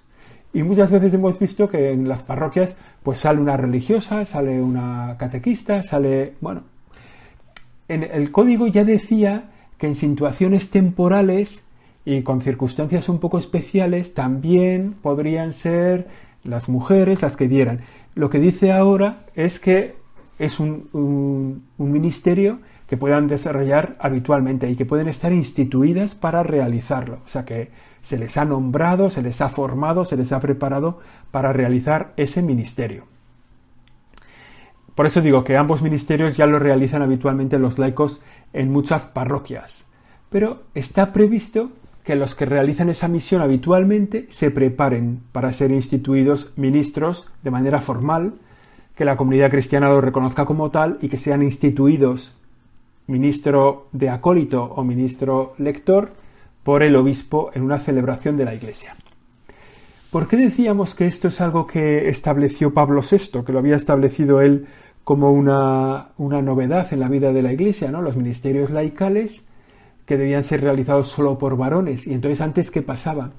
Y 0.51 0.63
muchas 0.63 0.89
veces 0.91 1.13
hemos 1.13 1.37
visto 1.39 1.69
que 1.69 1.91
en 1.91 2.09
las 2.09 2.23
parroquias 2.23 2.75
pues 3.03 3.19
sale 3.19 3.39
una 3.39 3.55
religiosa, 3.55 4.25
sale 4.25 4.61
una 4.61 5.15
catequista, 5.17 5.83
sale, 5.83 6.33
bueno, 6.41 6.63
en 7.87 8.03
el 8.03 8.31
código 8.31 8.67
ya 8.67 8.83
decía 8.83 9.51
que 9.77 9.87
en 9.87 9.95
situaciones 9.95 10.69
temporales 10.69 11.65
y 12.03 12.23
con 12.23 12.41
circunstancias 12.41 13.09
un 13.09 13.19
poco 13.19 13.37
especiales 13.37 14.13
también 14.13 14.95
podrían 15.01 15.53
ser 15.53 16.07
las 16.43 16.67
mujeres 16.67 17.21
las 17.21 17.37
que 17.37 17.47
dieran. 17.47 17.81
Lo 18.15 18.29
que 18.29 18.39
dice 18.39 18.71
ahora 18.71 19.25
es 19.35 19.59
que 19.59 19.95
es 20.39 20.59
un, 20.59 20.89
un, 21.77 21.91
ministerio 21.91 22.59
que 22.87 22.97
puedan 22.97 23.27
desarrollar 23.27 23.97
habitualmente 23.99 24.69
y 24.69 24.75
que 24.75 24.85
pueden 24.85 25.07
estar 25.07 25.31
instituidas 25.31 26.15
para 26.15 26.41
realizarlo. 26.41 27.19
O 27.25 27.29
sea 27.29 27.45
que 27.45 27.69
se 28.01 28.17
les 28.17 28.37
ha 28.37 28.45
nombrado, 28.45 29.09
se 29.09 29.21
les 29.21 29.41
ha 29.41 29.49
formado, 29.49 30.05
se 30.05 30.17
les 30.17 30.31
ha 30.31 30.39
preparado 30.39 30.99
para 31.29 31.53
realizar 31.53 32.13
ese 32.17 32.41
ministerio. 32.41 33.03
Por 34.95 35.05
eso 35.05 35.21
digo 35.21 35.43
que 35.43 35.55
ambos 35.55 35.81
ministerios 35.81 36.35
ya 36.35 36.47
lo 36.47 36.59
realizan 36.59 37.01
habitualmente 37.01 37.59
los 37.59 37.77
laicos 37.77 38.21
en 38.53 38.71
muchas 38.71 39.07
parroquias. 39.07 39.87
Pero 40.29 40.63
está 40.73 41.13
previsto 41.13 41.71
que 42.03 42.15
los 42.15 42.33
que 42.33 42.45
realizan 42.45 42.89
esa 42.89 43.07
misión 43.07 43.41
habitualmente 43.41 44.27
se 44.29 44.51
preparen 44.51 45.21
para 45.31 45.53
ser 45.53 45.71
instituidos 45.71 46.51
ministros 46.55 47.27
de 47.43 47.51
manera 47.51 47.81
formal, 47.81 48.33
que 48.99 49.05
la 49.05 49.15
comunidad 49.15 49.49
cristiana 49.49 49.87
lo 49.87 50.01
reconozca 50.01 50.43
como 50.43 50.71
tal 50.71 50.97
y 51.01 51.07
que 51.07 51.17
sean 51.17 51.41
instituidos 51.41 52.35
ministro 53.07 53.87
de 53.93 54.09
acólito 54.09 54.61
o 54.61 54.83
ministro 54.83 55.53
lector 55.57 56.11
por 56.63 56.83
el 56.83 56.97
obispo 56.97 57.49
en 57.53 57.61
una 57.61 57.79
celebración 57.79 58.35
de 58.35 58.43
la 58.43 58.53
Iglesia. 58.53 58.97
¿Por 60.11 60.27
qué 60.27 60.35
decíamos 60.35 60.95
que 60.95 61.07
esto 61.07 61.29
es 61.29 61.39
algo 61.39 61.65
que 61.65 62.09
estableció 62.09 62.73
Pablo 62.73 63.01
VI, 63.09 63.45
que 63.45 63.53
lo 63.53 63.59
había 63.59 63.77
establecido 63.77 64.41
él 64.41 64.67
como 65.05 65.31
una, 65.31 66.09
una 66.17 66.41
novedad 66.41 66.91
en 66.91 66.99
la 66.99 67.07
vida 67.07 67.31
de 67.31 67.41
la 67.41 67.53
Iglesia, 67.53 67.91
¿no? 67.91 68.01
Los 68.01 68.17
ministerios 68.17 68.69
laicales 68.69 69.47
que 70.05 70.17
debían 70.17 70.43
ser 70.43 70.59
realizados 70.59 71.07
solo 71.07 71.37
por 71.37 71.55
varones. 71.55 72.05
Y 72.05 72.13
entonces 72.13 72.41
antes, 72.41 72.69
¿qué 72.69 72.81
pasaba? 72.81 73.31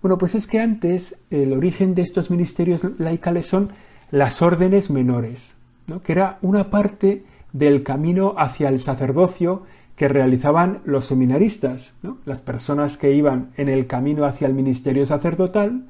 Bueno, 0.00 0.16
pues 0.16 0.36
es 0.36 0.46
que 0.46 0.60
antes 0.60 1.16
el 1.28 1.54
origen 1.54 1.96
de 1.96 2.02
estos 2.02 2.30
ministerios 2.30 2.86
laicales 3.00 3.46
son 3.46 3.72
las 4.12 4.42
órdenes 4.42 4.90
menores, 4.90 5.56
¿no? 5.88 6.02
que 6.02 6.12
era 6.12 6.38
una 6.42 6.70
parte 6.70 7.24
del 7.52 7.82
camino 7.82 8.34
hacia 8.38 8.68
el 8.68 8.78
sacerdocio 8.78 9.64
que 9.96 10.06
realizaban 10.06 10.80
los 10.84 11.06
seminaristas, 11.06 11.94
las 12.24 12.40
personas 12.40 12.96
que 12.96 13.12
iban 13.12 13.50
en 13.56 13.68
el 13.68 13.86
camino 13.86 14.24
hacia 14.24 14.46
el 14.46 14.54
ministerio 14.54 15.06
sacerdotal, 15.06 15.86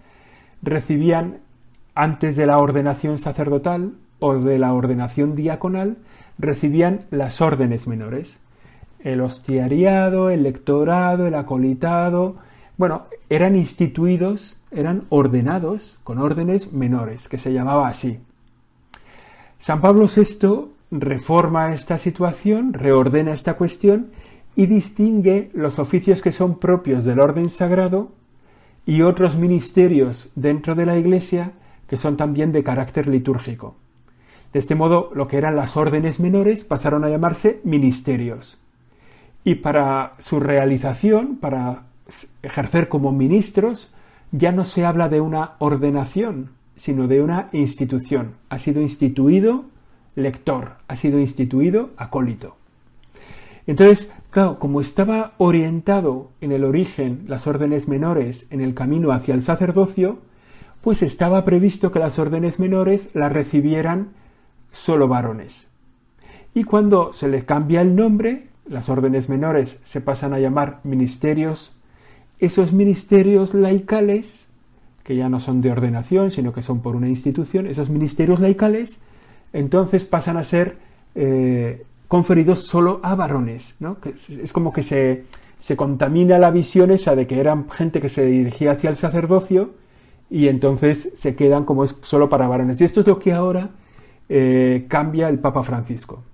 recibían 0.63 1.39
antes 1.95 2.37
de 2.37 2.47
la 2.47 2.59
ordenación 2.59 3.19
sacerdotal 3.19 3.93
o 4.19 4.35
de 4.35 4.59
la 4.59 4.73
ordenación 4.73 5.35
diaconal, 5.35 5.97
recibían 6.39 7.03
las 7.11 7.41
órdenes 7.41 7.87
menores. 7.87 8.39
El 9.01 9.21
hostiariado, 9.21 10.31
el 10.31 10.45
lectorado, 10.45 11.27
el 11.27 11.35
acolitado, 11.35 12.37
bueno, 12.77 13.07
eran 13.29 13.57
instituidos, 13.57 14.57
eran 14.71 15.05
ordenados 15.09 16.01
con 16.05 16.19
órdenes 16.19 16.73
menores, 16.73 17.29
que 17.29 17.39
se 17.39 17.53
llamaba 17.53 17.89
así. 17.89 18.19
San 19.59 19.81
Pablo 19.81 20.09
VI 20.09 20.73
reforma 20.91 21.73
esta 21.75 21.99
situación, 21.99 22.73
reordena 22.73 23.33
esta 23.33 23.55
cuestión 23.55 24.11
y 24.57 24.67
distingue 24.67 25.51
los 25.55 25.79
oficios 25.79 26.21
que 26.21 26.33
son 26.33 26.59
propios 26.59 27.05
del 27.05 27.21
orden 27.21 27.49
sagrado 27.49 28.13
y 28.85 29.03
otros 29.03 29.37
ministerios 29.37 30.31
dentro 30.35 30.75
de 30.75 30.87
la 30.87 30.99
Iglesia 30.99 31.53
que 31.87 31.97
son 31.97 32.17
también 32.17 32.53
de 32.53 32.65
carácter 32.65 33.07
litúrgico. 33.07 33.77
De 34.53 34.59
este 34.59 34.75
modo, 34.75 35.11
lo 35.15 35.29
que 35.29 35.39
eran 35.39 35.57
las 35.57 35.77
órdenes 35.77 36.21
menores 36.21 36.65
pasaron 36.65 37.05
a 37.05 37.09
llamarse 37.09 37.61
ministerios. 37.65 38.59
Y 39.45 39.57
para 39.57 40.15
su 40.19 40.41
realización, 40.41 41.37
para 41.37 41.85
ejercer 42.43 42.89
como 42.89 43.13
ministros, 43.13 43.93
ya 44.31 44.53
no 44.53 44.65
se 44.65 44.85
habla 44.85 45.09
de 45.09 45.21
una 45.21 45.53
ordenación, 45.59 46.51
sino 46.77 47.07
de 47.09 47.23
una 47.23 47.49
institución. 47.53 48.35
Ha 48.49 48.59
sido 48.59 48.81
instituido 48.81 49.67
lector, 50.15 50.73
ha 50.89 50.97
sido 50.97 51.19
instituido 51.19 51.91
acólito. 51.97 52.57
Entonces, 53.67 54.13
claro, 54.31 54.59
como 54.59 54.81
estaba 54.81 55.35
orientado 55.39 56.31
en 56.41 56.53
el 56.53 56.65
origen 56.65 57.25
las 57.29 57.47
órdenes 57.47 57.89
menores 57.89 58.47
en 58.51 58.61
el 58.61 58.75
camino 58.75 59.13
hacia 59.13 59.35
el 59.35 59.43
sacerdocio, 59.43 60.19
pues 60.81 61.03
estaba 61.03 61.45
previsto 61.45 61.93
que 61.93 62.01
las 62.01 62.19
órdenes 62.19 62.59
menores 62.59 63.09
las 63.15 63.33
recibieran 63.33 64.09
solo 64.73 65.07
varones. 65.07 65.69
Y 66.55 66.65
cuando 66.65 67.13
se 67.13 67.29
les 67.29 67.45
cambia 67.45 67.81
el 67.81 67.95
nombre, 67.95 68.49
las 68.67 68.89
órdenes 68.89 69.29
menores 69.29 69.79
se 69.85 70.01
pasan 70.01 70.35
a 70.35 70.39
llamar 70.39 70.81
ministerios, 70.83 71.73
esos 72.43 72.73
ministerios 72.73 73.55
laicales, 73.55 74.49
que 75.05 75.15
ya 75.15 75.29
no 75.29 75.39
son 75.39 75.61
de 75.61 75.71
ordenación, 75.71 76.33
sino 76.33 76.53
que 76.53 76.61
son 76.61 76.81
por 76.81 76.97
una 76.97 77.09
institución, 77.09 77.69
esos 77.69 77.89
ministerios 77.89 78.41
laicales 78.41 78.99
entonces 79.53 80.05
pasan 80.05 80.37
a 80.37 80.45
ser 80.45 80.77
eh, 81.15 81.85
conferidos 82.09 82.65
solo 82.65 82.99
a 83.05 83.15
varones. 83.15 83.77
¿no? 83.79 83.97
es 84.05 84.53
como 84.53 84.73
que 84.73 84.83
se, 84.83 85.25
contamina 85.77 86.39
la 86.41 86.51
visión 86.51 86.91
esa 86.91 87.15
de 87.15 87.29
que 87.29 87.39
eran 87.39 87.71
gente 87.71 88.01
que 88.01 88.09
se 88.09 88.27
dirigía 88.27 88.73
hacia 88.73 88.91
el 88.91 88.97
sacerdocio 88.97 89.75
y 90.29 90.49
entonces 90.49 91.11
se 91.15 91.37
quedan 91.37 91.65
como 91.65 91.87
solo 91.87 92.29
para 92.29 92.49
varones. 92.49 92.81
Y 92.81 92.85
esto 92.85 93.03
es 93.03 93.07
lo 93.07 93.21
que 93.21 93.33
ahora 93.33 93.71
eh, 94.29 94.87
cambia 94.89 95.29
el 95.29 95.39
Papa 95.39 95.63
Francisco. 95.63 96.25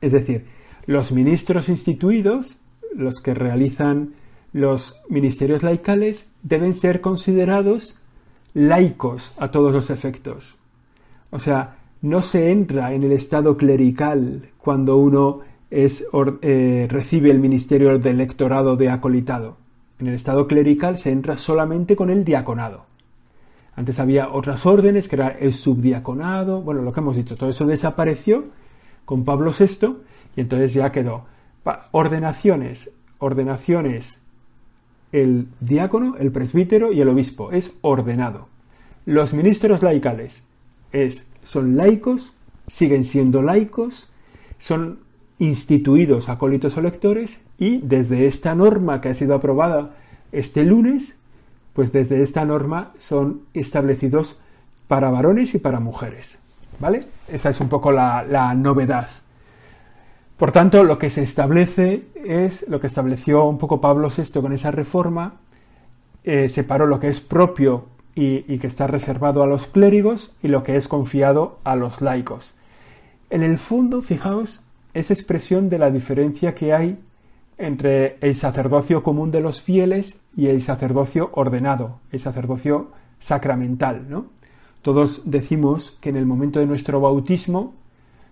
Es 0.00 0.12
decir, 0.12 0.46
los 0.86 1.10
ministros 1.10 1.68
instituidos, 1.68 2.58
los 2.94 3.20
que 3.20 3.34
realizan 3.34 4.14
los 4.54 5.02
ministerios 5.10 5.62
laicales, 5.62 6.26
deben 6.42 6.72
ser 6.72 7.02
considerados 7.02 7.96
laicos 8.54 9.34
a 9.36 9.50
todos 9.50 9.74
los 9.74 9.90
efectos. 9.90 10.56
O 11.30 11.40
sea, 11.40 11.78
no 12.00 12.22
se 12.22 12.52
entra 12.52 12.94
en 12.94 13.02
el 13.02 13.12
estado 13.12 13.56
clerical 13.56 14.48
cuando 14.58 14.96
uno 14.96 15.40
es, 15.70 16.06
eh, 16.42 16.86
recibe 16.88 17.32
el 17.32 17.40
ministerio 17.40 17.98
del 17.98 18.16
lectorado 18.16 18.76
de 18.76 18.90
acolitado. 18.90 19.56
En 19.98 20.06
el 20.06 20.14
estado 20.14 20.46
clerical 20.46 20.98
se 20.98 21.10
entra 21.10 21.36
solamente 21.36 21.96
con 21.96 22.08
el 22.08 22.24
diaconado. 22.24 22.86
Antes 23.74 23.98
había 23.98 24.30
otras 24.30 24.64
órdenes, 24.66 25.08
que 25.08 25.16
era 25.16 25.28
el 25.28 25.52
subdiaconado, 25.52 26.62
bueno, 26.62 26.82
lo 26.82 26.92
que 26.92 27.00
hemos 27.00 27.16
dicho, 27.16 27.36
todo 27.36 27.50
eso 27.50 27.66
desapareció 27.66 28.44
con 29.04 29.24
Pablo 29.24 29.50
VI 29.50 29.96
y 30.36 30.42
entonces 30.42 30.74
ya 30.74 30.92
quedó 30.92 31.26
ordenaciones, 31.90 32.92
ordenaciones, 33.18 34.20
el 35.14 35.46
diácono, 35.60 36.16
el 36.18 36.32
presbítero 36.32 36.92
y 36.92 37.00
el 37.00 37.08
obispo, 37.08 37.52
es 37.52 37.72
ordenado. 37.82 38.48
Los 39.06 39.32
ministros 39.32 39.82
laicales 39.82 40.42
es 40.92 41.24
son 41.44 41.76
laicos, 41.76 42.32
siguen 42.66 43.04
siendo 43.04 43.40
laicos, 43.40 44.10
son 44.58 44.98
instituidos 45.38 46.28
acólitos 46.28 46.76
o 46.76 46.80
lectores 46.80 47.40
y 47.58 47.78
desde 47.78 48.26
esta 48.26 48.56
norma 48.56 49.00
que 49.00 49.10
ha 49.10 49.14
sido 49.14 49.34
aprobada 49.34 49.94
este 50.32 50.64
lunes, 50.64 51.16
pues 51.74 51.92
desde 51.92 52.22
esta 52.22 52.44
norma 52.44 52.92
son 52.98 53.42
establecidos 53.54 54.38
para 54.88 55.10
varones 55.10 55.54
y 55.54 55.58
para 55.58 55.78
mujeres. 55.78 56.40
¿Vale? 56.80 57.04
Esa 57.28 57.50
es 57.50 57.60
un 57.60 57.68
poco 57.68 57.92
la, 57.92 58.54
novedad. 58.56 59.08
Por 60.36 60.50
tanto, 60.50 60.82
lo 60.82 60.98
que 60.98 61.10
se 61.10 61.22
establece 61.22 62.06
es 62.16 62.68
lo 62.68 62.80
que 62.80 62.88
estableció 62.88 63.44
un 63.44 63.58
poco 63.58 63.80
Pablo 63.80 64.08
VI 64.08 64.40
con 64.40 64.52
esa 64.52 64.72
reforma, 64.72 65.34
eh, 66.24 66.48
separó 66.48 66.86
lo 66.86 66.98
que 66.98 67.08
es 67.08 67.20
propio 67.20 67.86
y, 68.16 68.58
que 68.58 68.66
está 68.66 68.86
reservado 68.86 69.42
a 69.42 69.46
los 69.46 69.66
clérigos 69.66 70.32
y 70.42 70.48
lo 70.48 70.62
que 70.62 70.76
es 70.76 70.88
confiado 70.88 71.58
a 71.64 71.76
los 71.76 72.00
laicos. 72.00 72.54
En 73.30 73.42
el 73.42 73.58
fondo, 73.58 74.02
fijaos, 74.02 74.64
es 74.92 75.10
expresión 75.10 75.68
de 75.68 75.78
la 75.78 75.90
diferencia 75.90 76.54
que 76.54 76.72
hay 76.72 76.98
entre 77.58 78.16
el 78.20 78.34
sacerdocio 78.34 79.02
común 79.02 79.30
de 79.30 79.40
los 79.40 79.60
fieles 79.60 80.20
y 80.36 80.46
el 80.46 80.62
sacerdocio 80.62 81.30
ordenado, 81.32 82.00
el 82.10 82.20
sacerdocio 82.20 82.90
sacramental, 83.20 84.08
¿no? 84.08 84.26
Todos 84.82 85.22
decimos 85.24 85.96
que 86.00 86.10
en 86.10 86.16
el 86.16 86.26
momento 86.26 86.60
de 86.60 86.66
nuestro 86.66 87.00
bautismo 87.00 87.74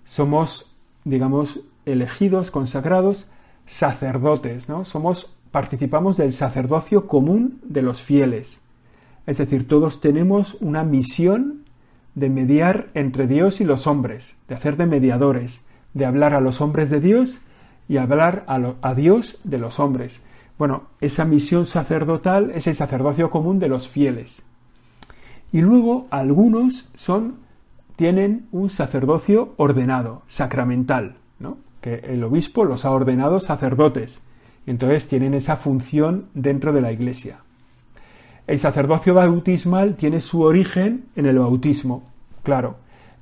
somos, 0.04 0.70
digamos, 1.04 1.60
elegidos, 1.86 2.50
consagrados, 2.50 3.28
sacerdotes, 3.66 4.68
¿no? 4.68 4.84
Somos, 4.84 5.34
participamos 5.50 6.16
del 6.16 6.32
sacerdocio 6.32 7.06
común 7.06 7.60
de 7.64 7.82
los 7.82 8.02
fieles. 8.02 8.60
Es 9.26 9.38
decir, 9.38 9.68
todos 9.68 10.00
tenemos 10.00 10.56
una 10.60 10.82
misión 10.82 11.62
de 12.14 12.28
mediar 12.28 12.88
entre 12.94 13.26
Dios 13.26 13.60
y 13.60 13.64
los 13.64 13.86
hombres, 13.86 14.36
de 14.48 14.54
hacer 14.54 14.76
de 14.76 14.86
mediadores, 14.86 15.62
de 15.94 16.04
hablar 16.04 16.34
a 16.34 16.40
los 16.40 16.60
hombres 16.60 16.90
de 16.90 17.00
Dios 17.00 17.40
y 17.88 17.96
hablar 17.96 18.44
a, 18.46 18.94
Dios 18.94 19.38
de 19.44 19.58
los 19.58 19.78
hombres. 19.80 20.24
Bueno, 20.58 20.84
esa 21.00 21.24
misión 21.24 21.66
sacerdotal 21.66 22.50
es 22.54 22.66
el 22.66 22.74
sacerdocio 22.74 23.30
común 23.30 23.58
de 23.58 23.68
los 23.68 23.88
fieles. 23.88 24.44
Y 25.52 25.60
luego 25.60 26.06
algunos 26.10 26.88
son 26.94 27.36
tienen 27.96 28.48
un 28.52 28.70
sacerdocio 28.70 29.52
ordenado, 29.58 30.22
sacramental. 30.26 31.16
Que 31.82 31.96
el 31.96 32.24
obispo 32.24 32.64
los 32.64 32.86
ha 32.86 32.90
ordenado 32.90 33.40
sacerdotes. 33.40 34.22
Entonces 34.66 35.08
tienen 35.08 35.34
esa 35.34 35.58
función 35.58 36.28
dentro 36.32 36.72
de 36.72 36.80
la 36.80 36.92
iglesia. 36.92 37.40
El 38.46 38.58
sacerdocio 38.58 39.12
bautismal 39.12 39.96
tiene 39.96 40.20
su 40.20 40.40
origen 40.42 41.04
en 41.16 41.26
el 41.26 41.38
bautismo, 41.38 42.04
claro, 42.42 42.76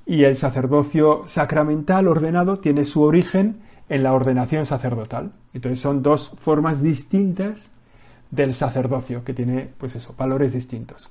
y 0.07 0.25
el 0.25 0.37
sacerdocio 0.37 1.25
sacramental 1.26 2.07
ordenado 2.07 2.59
tiene 2.59 2.85
su 2.85 3.02
origen 3.02 3.61
en 3.88 4.02
la 4.02 4.12
ordenación 4.12 4.67
sacerdotal. 4.67 5.33
Entonces 5.52 5.81
son 5.81 6.02
dos 6.02 6.37
formas 6.38 6.83
distintas 6.83 7.71
del 8.31 8.55
sacerdocio 8.55 9.25
que 9.25 9.35
tiene, 9.35 9.69
pues 9.79 9.97
eso, 9.97 10.14
valores 10.17 10.52
distintos. 10.52 11.11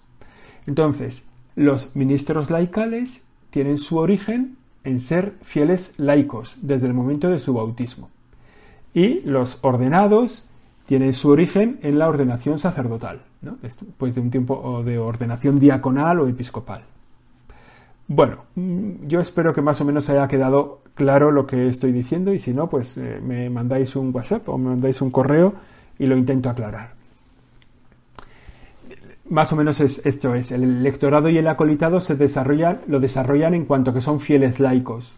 Entonces, 0.66 1.28
los 1.56 1.96
ministros 1.96 2.50
laicales 2.50 3.22
tienen 3.50 3.78
su 3.78 3.98
origen 3.98 4.58
en 4.84 5.00
ser 5.00 5.36
fieles 5.42 5.94
laicos 5.98 6.58
desde 6.62 6.88
el 6.88 6.94
momento 6.94 7.30
de 7.30 7.40
su 7.40 7.54
bautismo. 7.54 8.10
Y 8.94 9.22
los 9.22 9.60
ordenados 9.62 10.46
tiene 10.86 11.14
su 11.14 11.30
origen 11.30 11.80
en 11.84 12.00
la 12.00 12.10
ordenación 12.10 12.58
sacerdotal, 12.58 13.22
después 13.62 14.16
de 14.16 14.22
un 14.22 14.32
tiempo 14.32 14.82
de 14.84 14.98
ordenación 14.98 15.60
diaconal 15.60 16.20
o 16.20 16.28
episcopal. 16.28 16.82
Bueno, 18.08 18.38
mm, 18.56 19.06
yo 19.06 19.22
espero 19.22 19.54
que 19.54 19.62
más 19.62 19.80
o 19.82 19.86
menos 19.86 20.10
haya 20.10 20.28
quedado 20.28 20.82
claro 20.96 21.30
lo 21.32 21.46
que 21.46 21.68
estoy 21.68 21.92
diciendo 21.92 22.34
y 22.34 22.40
si 22.40 22.54
no, 22.54 22.68
pues 22.68 22.98
eh, 22.98 23.22
me 23.24 23.52
mandáis 23.52 23.96
un 23.96 24.14
WhatsApp 24.14 24.50
o 24.50 24.58
me 24.58 24.70
mandáis 24.70 25.00
un 25.02 25.12
correo 25.12 25.54
y 26.00 26.08
lo 26.08 26.18
intento 26.18 26.50
aclarar. 26.50 26.99
Más 29.30 29.54
o 29.54 29.56
menos 29.56 29.80
es, 29.80 30.02
esto 30.06 30.34
es, 30.34 30.52
el 30.52 30.64
electorado 30.64 31.30
y 31.30 31.38
el 31.38 31.48
acolitado 31.48 32.02
se 32.02 32.16
desarrollan, 32.16 32.82
lo 32.88 33.00
desarrollan 33.00 33.54
en 33.54 33.66
cuanto 33.66 33.94
que 33.94 34.02
son 34.02 34.20
fieles 34.20 34.60
laicos. 34.60 35.18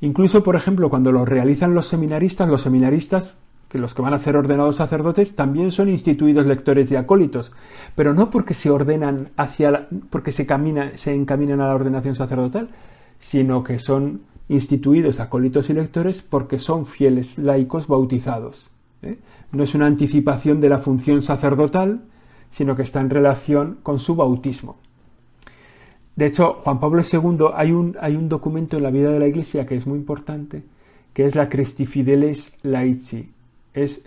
Incluso, 0.00 0.42
por 0.42 0.56
ejemplo, 0.56 0.88
cuando 0.88 1.12
lo 1.12 1.26
realizan 1.26 1.74
los 1.74 1.86
seminaristas, 1.86 2.48
los 2.48 2.62
seminaristas 2.62 3.38
que 3.68 3.78
los 3.78 3.94
que 3.94 4.02
van 4.02 4.14
a 4.14 4.18
ser 4.18 4.36
ordenados 4.36 4.76
sacerdotes 4.76 5.36
también 5.36 5.70
son 5.70 5.88
instituidos 5.88 6.46
lectores 6.46 6.90
y 6.90 6.96
acólitos, 6.96 7.52
pero 7.94 8.14
no 8.14 8.30
porque 8.30 8.54
se 8.54 8.70
ordenan 8.70 9.28
hacia 9.36 9.88
porque 10.10 10.32
se 10.32 10.44
camina, 10.44 10.92
se 10.96 11.14
encaminan 11.14 11.60
a 11.60 11.68
la 11.68 11.74
ordenación 11.74 12.16
sacerdotal, 12.16 12.70
sino 13.20 13.62
que 13.62 13.78
son 13.78 14.22
instituidos 14.48 15.20
acólitos 15.20 15.70
y 15.70 15.74
lectores 15.74 16.22
porque 16.22 16.58
son 16.58 16.84
fieles 16.86 17.38
laicos 17.38 17.86
bautizados. 17.86 18.70
¿eh? 19.02 19.18
No 19.52 19.62
es 19.62 19.74
una 19.76 19.86
anticipación 19.86 20.60
de 20.60 20.68
la 20.68 20.78
función 20.78 21.22
sacerdotal, 21.22 22.00
sino 22.50 22.76
que 22.76 22.82
está 22.82 23.00
en 23.00 23.10
relación 23.10 23.78
con 23.82 23.98
su 23.98 24.14
bautismo. 24.16 24.76
De 26.16 26.26
hecho, 26.26 26.54
Juan 26.64 26.80
Pablo 26.80 27.02
II, 27.02 27.46
hay 27.54 27.72
un, 27.72 27.96
hay 28.00 28.16
un 28.16 28.28
documento 28.28 28.76
en 28.76 28.82
la 28.82 28.90
vida 28.90 29.10
de 29.10 29.20
la 29.20 29.28
Iglesia 29.28 29.66
que 29.66 29.76
es 29.76 29.86
muy 29.86 29.98
importante, 29.98 30.62
que 31.14 31.24
es 31.24 31.34
la 31.34 31.48
Christi 31.48 31.86
Fideles 31.86 32.56
Laici. 32.62 33.30
Es 33.72 34.04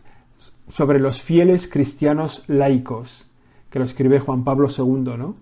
sobre 0.68 1.00
los 1.00 1.22
fieles 1.22 1.68
cristianos 1.68 2.44
laicos, 2.48 3.30
que 3.70 3.80
lo 3.80 3.86
escribe 3.86 4.20
Juan 4.20 4.44
Pablo 4.44 4.68
II, 4.70 5.18
¿no? 5.18 5.36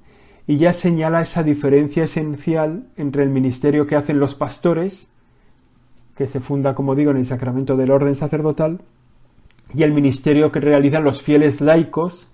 Y 0.47 0.57
ya 0.57 0.73
señala 0.73 1.21
esa 1.21 1.43
diferencia 1.43 2.05
esencial 2.05 2.87
entre 2.97 3.23
el 3.23 3.29
ministerio 3.29 3.85
que 3.85 3.95
hacen 3.95 4.19
los 4.19 4.35
pastores, 4.35 5.07
que 6.15 6.27
se 6.27 6.39
funda, 6.39 6.75
como 6.75 6.95
digo, 6.95 7.11
en 7.11 7.17
el 7.17 7.25
sacramento 7.25 7.77
del 7.77 7.91
orden 7.91 8.15
sacerdotal, 8.15 8.81
y 9.73 9.83
el 9.83 9.93
ministerio 9.93 10.51
que 10.51 10.59
realizan 10.59 11.03
los 11.03 11.21
fieles 11.21 11.61
laicos, 11.61 12.27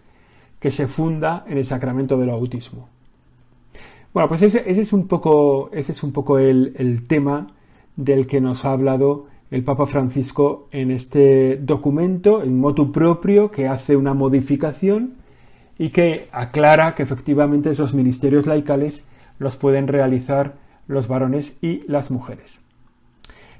que 0.60 0.72
se 0.72 0.88
funda 0.88 1.44
en 1.48 1.58
el 1.58 1.66
sacramento 1.66 2.18
del 2.18 2.30
bautismo. 2.30 2.90
Bueno, 4.14 4.30
pues 4.30 4.42
ese, 4.42 4.64
es 4.66 4.94
un 4.94 5.08
poco, 5.08 5.70
ese 5.72 5.92
es 5.92 6.02
un 6.04 6.12
poco 6.12 6.40
el, 6.40 6.74
el 6.78 7.06
tema 7.08 7.48
del 7.96 8.28
que 8.28 8.42
nos 8.42 8.66
ha 8.66 8.72
hablado 8.72 9.28
el 9.52 9.64
Papa 9.64 9.86
Francisco 9.86 10.68
en 10.72 10.92
este 10.92 11.58
documento, 11.58 12.44
en 12.44 12.60
motu 12.60 12.92
propio, 12.92 13.52
que 13.52 13.68
hace 13.68 13.96
una 13.96 14.14
modificación 14.14 15.16
y 15.78 15.90
que 15.90 16.28
aclara 16.32 16.96
que 16.96 17.04
efectivamente 17.04 17.70
esos 17.70 17.94
ministerios 17.94 18.46
laicales 18.48 19.06
los 19.40 19.56
pueden 19.56 19.88
realizar 19.88 20.56
los 20.88 21.08
varones 21.08 21.58
y 21.62 21.84
las 21.88 22.12
mujeres. 22.12 22.60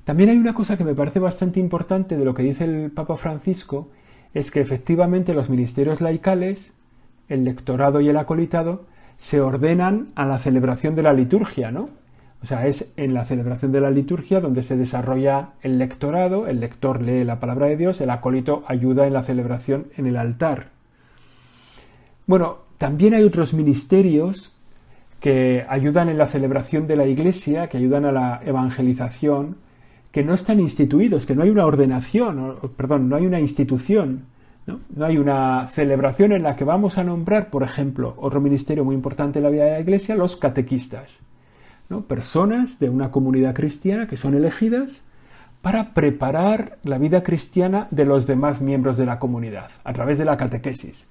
También 0.04 0.30
hay 0.30 0.38
una 0.38 0.54
cosa 0.54 0.78
que 0.78 0.86
me 0.86 0.96
parece 0.96 1.20
bastante 1.20 1.60
importante 1.60 2.18
de 2.18 2.26
lo 2.26 2.34
que 2.34 2.44
dice 2.44 2.64
el 2.64 2.92
Papa 2.92 3.18
Francisco, 3.18 3.90
es 4.34 4.52
que 4.52 4.62
efectivamente 4.62 5.34
los 5.34 5.50
ministerios 5.50 6.02
laicales, 6.02 6.74
el 7.30 7.44
lectorado 7.44 8.02
y 8.02 8.10
el 8.10 8.18
acolitado, 8.18 8.86
se 9.18 9.42
ordenan 9.42 10.10
a 10.16 10.26
la 10.26 10.40
celebración 10.40 10.96
de 10.96 11.04
la 11.04 11.14
liturgia, 11.14 11.72
¿no? 11.72 11.90
O 12.42 12.46
sea, 12.46 12.68
es 12.68 12.92
en 12.98 13.14
la 13.14 13.26
celebración 13.26 13.72
de 13.72 13.82
la 13.82 13.90
liturgia 13.90 14.40
donde 14.40 14.62
se 14.62 14.78
desarrolla 14.78 15.50
el 15.64 15.80
lectorado, 15.80 16.48
el 16.48 16.60
lector 16.60 17.02
lee 17.02 17.24
la 17.24 17.40
palabra 17.40 17.66
de 17.66 17.78
Dios, 17.78 18.00
el 18.00 18.12
acólito 18.12 18.64
ayuda 18.68 19.08
en 19.08 19.14
la 19.14 19.24
celebración 19.24 19.88
en 19.98 20.06
el 20.06 20.18
altar. 20.18 20.68
Bueno, 22.28 22.60
también 22.78 23.16
hay 23.16 23.24
otros 23.24 23.54
ministerios 23.54 24.54
que 25.20 25.66
ayudan 25.68 26.10
en 26.10 26.20
la 26.20 26.28
celebración 26.28 26.86
de 26.86 26.96
la 26.96 27.08
iglesia, 27.08 27.70
que 27.70 27.78
ayudan 27.78 28.06
a 28.06 28.12
la 28.12 28.42
evangelización, 28.46 29.58
que 30.12 30.24
no 30.24 30.36
están 30.36 30.60
instituidos, 30.60 31.26
que 31.26 31.36
no 31.36 31.44
hay 31.44 31.50
una 31.50 31.66
ordenación, 31.66 32.58
perdón, 32.76 33.10
no 33.10 33.16
hay 33.16 33.26
una 33.26 33.40
institución, 33.40 34.26
¿no? 34.68 34.80
¿no? 34.96 35.06
hay 35.06 35.18
una 35.18 35.68
celebración 35.70 36.34
en 36.34 36.44
la 36.44 36.56
que 36.56 36.64
vamos 36.64 37.00
a 37.00 37.04
nombrar, 37.04 37.50
por 37.50 37.64
ejemplo, 37.64 38.14
otro 38.18 38.40
ministerio 38.42 38.86
muy 38.86 38.94
importante 38.94 39.40
en 39.40 39.44
la 39.44 39.50
vida 39.50 39.66
de 39.66 39.72
la 39.72 39.80
iglesia, 39.80 40.16
los 40.16 40.36
catequistas 40.36 41.22
personas 42.08 42.80
de 42.80 42.90
una 42.90 43.12
comunidad 43.12 43.54
cristiana 43.54 44.08
que 44.08 44.18
son 44.18 44.36
elegidas 44.36 45.04
para 45.62 45.94
preparar 45.94 46.78
la 46.84 46.98
vida 46.98 47.24
cristiana 47.24 47.88
de 47.92 48.06
los 48.06 48.28
demás 48.28 48.62
miembros 48.62 48.98
de 48.98 49.06
la 49.06 49.20
comunidad 49.20 49.70
a 49.84 49.94
través 49.94 50.18
de 50.18 50.26
la 50.26 50.38
catequesis. 50.38 51.08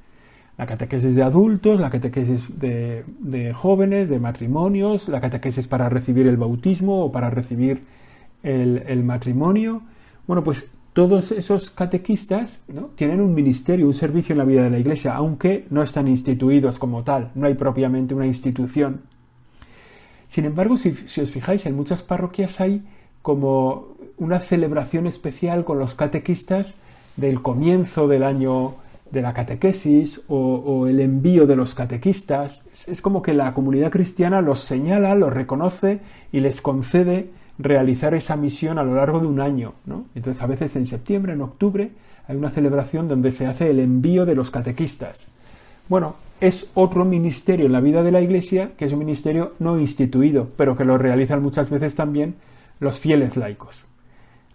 La 0.58 0.66
catequesis 0.66 1.14
de 1.14 1.22
adultos, 1.22 1.80
la 1.80 1.90
catequesis 1.90 2.46
de, 2.58 3.52
jóvenes, 3.54 4.08
de 4.08 4.18
matrimonios, 4.18 5.08
la 5.08 5.20
catequesis 5.20 5.66
para 5.66 5.90
recibir 5.90 6.26
el 6.26 6.38
bautismo 6.38 7.04
o 7.04 7.12
para 7.12 7.28
recibir 7.28 7.82
el, 8.42 9.04
matrimonio. 9.04 9.82
Bueno, 10.26 10.42
pues 10.42 10.70
todos 10.96 11.30
esos 11.30 11.68
catequistas 11.68 12.62
tienen 12.94 13.20
un 13.20 13.34
ministerio, 13.34 13.84
un 13.84 13.92
servicio 13.92 14.32
en 14.32 14.38
la 14.38 14.46
vida 14.46 14.62
de 14.62 14.70
la 14.70 14.78
Iglesia, 14.78 15.14
aunque 15.14 15.66
no 15.68 15.82
están 15.82 16.08
instituidos 16.08 16.78
como 16.78 17.04
tal, 17.04 17.32
no 17.34 17.46
hay 17.46 17.52
propiamente 17.52 18.14
una 18.14 18.26
institución. 18.26 19.02
Sin 20.30 20.46
embargo, 20.46 20.78
si, 20.78 20.94
os 21.20 21.30
fijáis, 21.30 21.66
en 21.66 21.76
muchas 21.76 22.02
parroquias 22.02 22.62
hay 22.62 22.82
como 23.20 23.88
una 24.16 24.40
celebración 24.40 25.06
especial 25.06 25.66
con 25.66 25.78
los 25.78 25.94
catequistas 25.94 26.76
del 27.18 27.42
comienzo 27.42 28.08
del 28.08 28.22
año 28.22 28.76
de 29.10 29.20
la 29.20 29.34
catequesis 29.34 30.22
o, 30.28 30.86
el 30.86 31.00
envío 31.00 31.46
de 31.46 31.56
los 31.56 31.74
catequistas. 31.74 32.64
Es, 32.88 33.02
como 33.02 33.20
que 33.20 33.34
la 33.34 33.52
comunidad 33.52 33.90
cristiana 33.90 34.40
los 34.40 34.60
señala, 34.60 35.14
los 35.14 35.30
reconoce 35.30 36.00
y 36.32 36.40
les 36.40 36.62
concede 36.62 37.28
realizar 37.58 38.14
esa 38.14 38.36
misión 38.36 38.78
a 38.78 38.84
lo 38.84 38.94
largo 38.94 39.20
de 39.20 39.26
un 39.26 39.40
año. 39.40 39.74
Entonces, 40.14 40.42
a 40.42 40.46
veces 40.46 40.76
en 40.76 40.86
septiembre, 40.86 41.32
en 41.32 41.40
octubre, 41.40 41.90
hay 42.28 42.36
una 42.36 42.50
celebración 42.50 43.08
donde 43.08 43.32
se 43.32 43.46
hace 43.46 43.70
el 43.70 43.80
envío 43.80 44.26
de 44.26 44.34
los 44.34 44.50
catequistas. 44.50 45.28
Bueno, 45.88 46.16
es 46.40 46.70
otro 46.74 47.04
ministerio 47.04 47.66
en 47.66 47.72
la 47.72 47.80
vida 47.80 48.02
de 48.02 48.12
la 48.12 48.20
Iglesia 48.20 48.72
que 48.76 48.84
es 48.84 48.92
un 48.92 48.98
ministerio 48.98 49.54
no 49.58 49.78
instituido, 49.78 50.48
pero 50.56 50.76
que 50.76 50.84
lo 50.84 50.98
realizan 50.98 51.42
muchas 51.42 51.70
veces 51.70 51.94
también 51.94 52.34
los 52.80 52.98
fieles 52.98 53.36
laicos. 53.36 53.86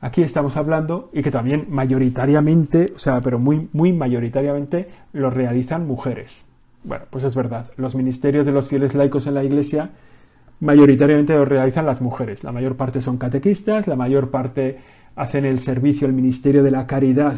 Aquí 0.01 0.23
estamos 0.23 0.57
hablando 0.57 1.09
y 1.13 1.21
que 1.21 1.31
también 1.31 1.67
mayoritariamente, 1.69 2.91
o 2.95 2.99
sea, 2.99 3.21
pero 3.21 3.39
muy, 3.39 3.69
muy 3.71 3.93
mayoritariamente 3.93 4.89
lo 5.13 5.29
realizan 5.29 5.87
mujeres. 5.87 6.45
Bueno, 6.83 7.05
pues 7.09 7.23
es 7.23 7.35
verdad, 7.35 7.71
los 7.77 7.95
ministerios 7.95 8.45
de 8.45 8.51
los 8.51 8.67
fieles 8.67 8.95
laicos 8.95 9.27
en 9.27 9.35
la 9.35 9.43
Iglesia 9.43 9.91
mayoritariamente 10.61 11.33
lo 11.33 11.43
realizan 11.43 11.85
las 11.85 12.01
mujeres. 12.01 12.43
La 12.43 12.51
mayor 12.53 12.77
parte 12.77 13.01
son 13.01 13.17
catequistas, 13.17 13.87
la 13.87 13.95
mayor 13.95 14.29
parte 14.29 14.79
hacen 15.15 15.43
el 15.43 15.59
servicio, 15.59 16.07
el 16.07 16.13
ministerio 16.13 16.63
de 16.63 16.71
la 16.71 16.87
caridad 16.87 17.37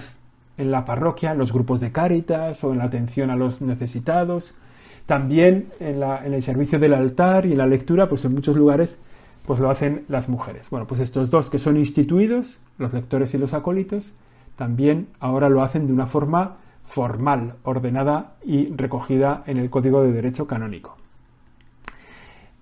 en 0.58 0.70
la 0.70 0.86
parroquia, 0.86 1.32
en 1.32 1.40
los 1.40 1.52
grupos 1.52 1.80
de 1.80 1.92
cáritas 1.92 2.64
o 2.64 2.72
en 2.72 2.78
la 2.78 2.84
atención 2.84 3.32
a 3.32 3.36
los 3.36 3.62
necesitados. 3.62 4.54
También 5.06 5.70
en, 5.80 6.04
el 6.34 6.44
servicio 6.44 6.80
del 6.80 6.94
altar 6.94 7.46
y 7.46 7.54
en 7.54 7.58
la 7.58 7.66
lectura, 7.66 8.08
pues 8.08 8.24
en 8.26 8.34
muchos 8.34 8.56
lugares 8.56 9.00
pues 9.46 9.60
lo 9.60 9.70
hacen 9.70 10.06
las 10.08 10.30
mujeres. 10.30 10.70
Bueno, 10.70 10.88
pues 10.88 11.02
estos 11.02 11.30
dos 11.30 11.50
que 11.50 11.60
son 11.60 11.76
instituidos, 11.76 12.60
los 12.78 12.94
lectores 12.94 13.34
y 13.34 13.38
los 13.38 13.54
acólitos, 13.54 14.14
también 14.56 15.08
ahora 15.20 15.50
lo 15.50 15.64
hacen 15.64 15.88
de 15.88 15.94
una 15.94 16.08
forma 16.08 16.58
formal, 16.86 17.56
ordenada 17.64 18.36
y 18.46 18.74
recogida 18.74 19.44
en 19.48 19.58
el 19.58 19.70
Código 19.70 20.04
de 20.04 20.14
Derecho 20.14 20.48
Canónico. 20.48 21.03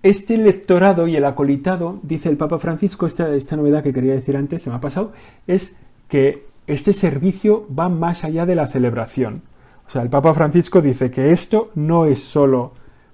Este 0.02 0.36
lectorado 0.36 1.06
y 1.06 1.14
el 1.14 1.24
acolitado, 1.24 2.00
dice 2.02 2.28
el 2.28 2.36
Papa 2.36 2.58
Francisco, 2.58 3.06
esta, 3.06 3.56
novedad 3.56 3.84
que 3.84 3.92
quería 3.92 4.14
decir 4.14 4.36
antes, 4.36 4.62
se 4.62 4.68
me 4.68 4.74
ha 4.74 4.80
pasado, 4.80 5.12
es 5.46 5.76
que 6.08 6.48
este 6.66 6.92
servicio 6.92 7.68
va 7.72 7.88
más 7.88 8.24
allá 8.24 8.44
de 8.44 8.56
la 8.56 8.66
celebración. 8.66 9.42
O 9.86 9.90
sea, 9.90 10.02
el 10.02 10.10
Papa 10.10 10.34
Francisco 10.34 10.80
dice 10.80 11.12
que 11.12 11.30
esto 11.30 11.70
no 11.76 12.06
es 12.06 12.20
solo 12.20 12.72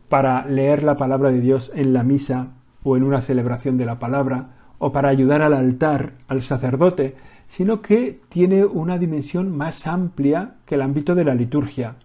para 0.08 0.46
leer 0.46 0.82
la 0.82 0.96
palabra 0.96 1.30
de 1.30 1.40
Dios 1.40 1.70
en 1.74 1.92
la 1.92 2.02
misa 2.04 2.54
o 2.82 2.96
en 2.96 3.02
una 3.02 3.20
celebración 3.20 3.76
de 3.76 3.84
la 3.84 3.98
palabra 3.98 4.54
o 4.78 4.90
para 4.90 5.10
ayudar 5.10 5.42
al 5.42 5.52
altar, 5.52 6.14
al 6.26 6.40
sacerdote, 6.40 7.16
sino 7.48 7.80
que 7.80 8.20
tiene 8.30 8.64
una 8.64 8.96
dimensión 8.96 9.54
más 9.54 9.86
amplia 9.86 10.54
que 10.64 10.76
el 10.76 10.82
ámbito 10.82 11.14
de 11.14 11.24
la 11.24 11.34
liturgia. 11.34 11.96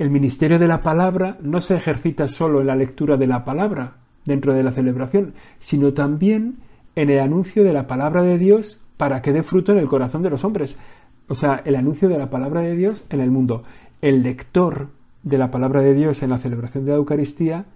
El 0.00 0.08
ministerio 0.08 0.58
de 0.58 0.66
la 0.66 0.80
palabra 0.80 1.36
no 1.42 1.60
se 1.60 1.76
ejercita 1.76 2.26
solo 2.26 2.62
en 2.62 2.68
la 2.68 2.74
lectura 2.74 3.18
de 3.18 3.26
la 3.26 3.44
palabra 3.44 3.98
dentro 4.24 4.54
de 4.54 4.62
la 4.62 4.72
celebración, 4.72 5.34
sino 5.58 5.92
también 5.92 6.56
en 6.96 7.10
el 7.10 7.20
anuncio 7.20 7.64
de 7.64 7.74
la 7.74 7.86
palabra 7.86 8.22
de 8.22 8.38
Dios 8.38 8.80
para 8.96 9.20
que 9.20 9.34
dé 9.34 9.42
fruto 9.42 9.72
en 9.72 9.78
el 9.78 9.88
corazón 9.88 10.22
de 10.22 10.30
los 10.30 10.42
hombres. 10.42 10.78
O 11.28 11.34
sea, 11.34 11.60
el 11.66 11.76
anuncio 11.76 12.08
de 12.08 12.16
la 12.16 12.30
palabra 12.30 12.62
de 12.62 12.76
Dios 12.76 13.04
en 13.10 13.20
el 13.20 13.30
mundo. 13.30 13.62
El 14.00 14.22
lector 14.22 14.88
de 15.22 15.36
la 15.36 15.50
palabra 15.50 15.82
de 15.82 15.92
Dios 15.92 16.22
en 16.22 16.30
la 16.30 16.38
celebración 16.38 16.86
de 16.86 16.92
la 16.92 16.96
Eucaristía 16.96 17.66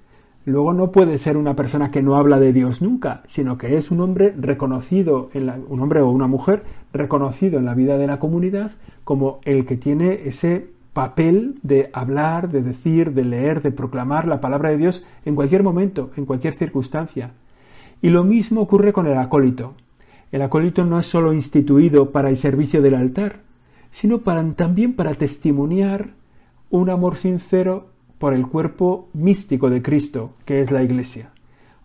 luego 0.47 0.73
no 0.73 0.93
puede 0.93 1.19
ser 1.19 1.37
una 1.37 1.55
persona 1.55 1.91
que 1.91 2.03
no 2.03 2.17
habla 2.17 2.41
de 2.41 2.55
Dios 2.55 2.81
nunca, 2.81 3.23
sino 3.27 3.59
que 3.59 3.77
es 3.77 3.91
un 3.91 4.01
hombre 4.01 4.35
reconocido, 4.35 5.29
un 5.35 5.81
hombre 5.81 6.01
o 6.01 6.09
una 6.09 6.27
mujer 6.27 6.63
reconocido 6.91 7.59
en 7.59 7.67
la 7.67 7.75
vida 7.75 7.99
de 7.99 8.07
la 8.07 8.19
comunidad 8.19 8.71
como 9.05 9.41
el 9.45 9.67
que 9.67 9.77
tiene 9.77 10.23
ese 10.25 10.73
papel 10.95 11.59
de 11.63 11.91
hablar, 11.93 12.49
de 12.49 12.63
decir, 12.63 13.13
de 13.13 13.25
leer, 13.25 13.61
de 13.61 13.73
proclamar 13.73 14.27
la 14.27 14.41
palabra 14.41 14.71
de 14.71 14.79
Dios 14.79 15.05
en 15.27 15.35
cualquier 15.35 15.63
momento, 15.63 16.11
en 16.17 16.25
cualquier 16.25 16.55
circunstancia. 16.55 17.33
Y 18.01 18.09
lo 18.09 18.25
mismo 18.25 18.63
ocurre 18.63 18.93
con 18.93 19.07
el 19.07 19.19
acólito. 19.19 19.75
El 20.33 20.41
acólito 20.41 20.85
no 20.85 20.99
es 20.99 21.07
solo 21.07 21.35
instituido 21.35 22.11
para 22.11 22.31
el 22.31 22.37
servicio 22.37 22.81
del 22.81 22.95
altar, 22.95 23.41
sino 23.93 24.21
también 24.21 24.95
para 24.95 25.15
testimoniar 25.15 26.11
un 26.71 26.91
amor 26.91 27.17
sincero 27.17 27.89
por 28.19 28.33
el 28.33 28.47
cuerpo 28.47 29.09
místico 29.13 29.71
de 29.71 29.83
Cristo, 29.83 30.35
que 30.45 30.63
es 30.63 30.71
la 30.71 30.83
Iglesia. 30.83 31.31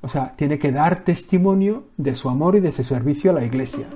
O 0.02 0.08
sea, 0.08 0.34
tiene 0.36 0.60
que 0.60 0.72
dar 0.72 1.04
testimonio 1.04 1.84
de 1.98 2.16
su 2.16 2.30
amor 2.30 2.56
y 2.56 2.60
de 2.60 2.72
su 2.72 2.84
servicio 2.84 3.32
a 3.32 3.34
la 3.34 3.44
Iglesia. 3.44 3.88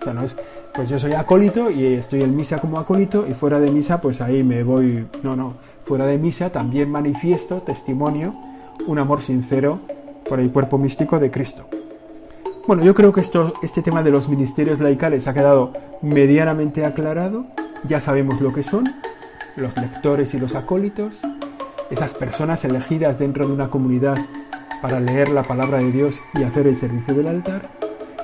O 0.00 0.04
sea, 0.04 0.12
no 0.12 0.22
es 0.22 0.36
pues 0.74 0.88
yo 0.88 0.98
soy 0.98 1.12
acólito 1.12 1.70
y 1.70 1.86
estoy 1.94 2.22
en 2.22 2.36
misa 2.36 2.58
como 2.58 2.78
acólito 2.78 3.26
y 3.28 3.32
fuera 3.32 3.60
de 3.60 3.70
misa 3.70 4.00
pues 4.00 4.20
ahí 4.20 4.42
me 4.42 4.64
voy, 4.64 5.06
no, 5.22 5.36
no, 5.36 5.54
fuera 5.84 6.04
de 6.04 6.18
misa 6.18 6.50
también 6.50 6.90
manifiesto, 6.90 7.62
testimonio, 7.62 8.34
un 8.86 8.98
amor 8.98 9.22
sincero 9.22 9.78
por 10.28 10.40
el 10.40 10.50
cuerpo 10.50 10.76
místico 10.76 11.20
de 11.20 11.30
Cristo. 11.30 11.66
Bueno, 12.66 12.82
yo 12.82 12.94
creo 12.94 13.12
que 13.12 13.20
esto, 13.20 13.54
este 13.62 13.82
tema 13.82 14.02
de 14.02 14.10
los 14.10 14.28
ministerios 14.28 14.80
laicales 14.80 15.28
ha 15.28 15.34
quedado 15.34 15.72
medianamente 16.02 16.84
aclarado, 16.84 17.46
ya 17.86 18.00
sabemos 18.00 18.40
lo 18.40 18.52
que 18.52 18.62
son, 18.62 18.84
los 19.56 19.76
lectores 19.76 20.34
y 20.34 20.40
los 20.40 20.56
acólitos, 20.56 21.20
esas 21.90 22.14
personas 22.14 22.64
elegidas 22.64 23.18
dentro 23.18 23.46
de 23.46 23.52
una 23.52 23.68
comunidad 23.68 24.16
para 24.82 24.98
leer 24.98 25.28
la 25.28 25.44
palabra 25.44 25.78
de 25.78 25.92
Dios 25.92 26.16
y 26.34 26.42
hacer 26.42 26.66
el 26.66 26.76
servicio 26.76 27.14
del 27.14 27.28
altar, 27.28 27.68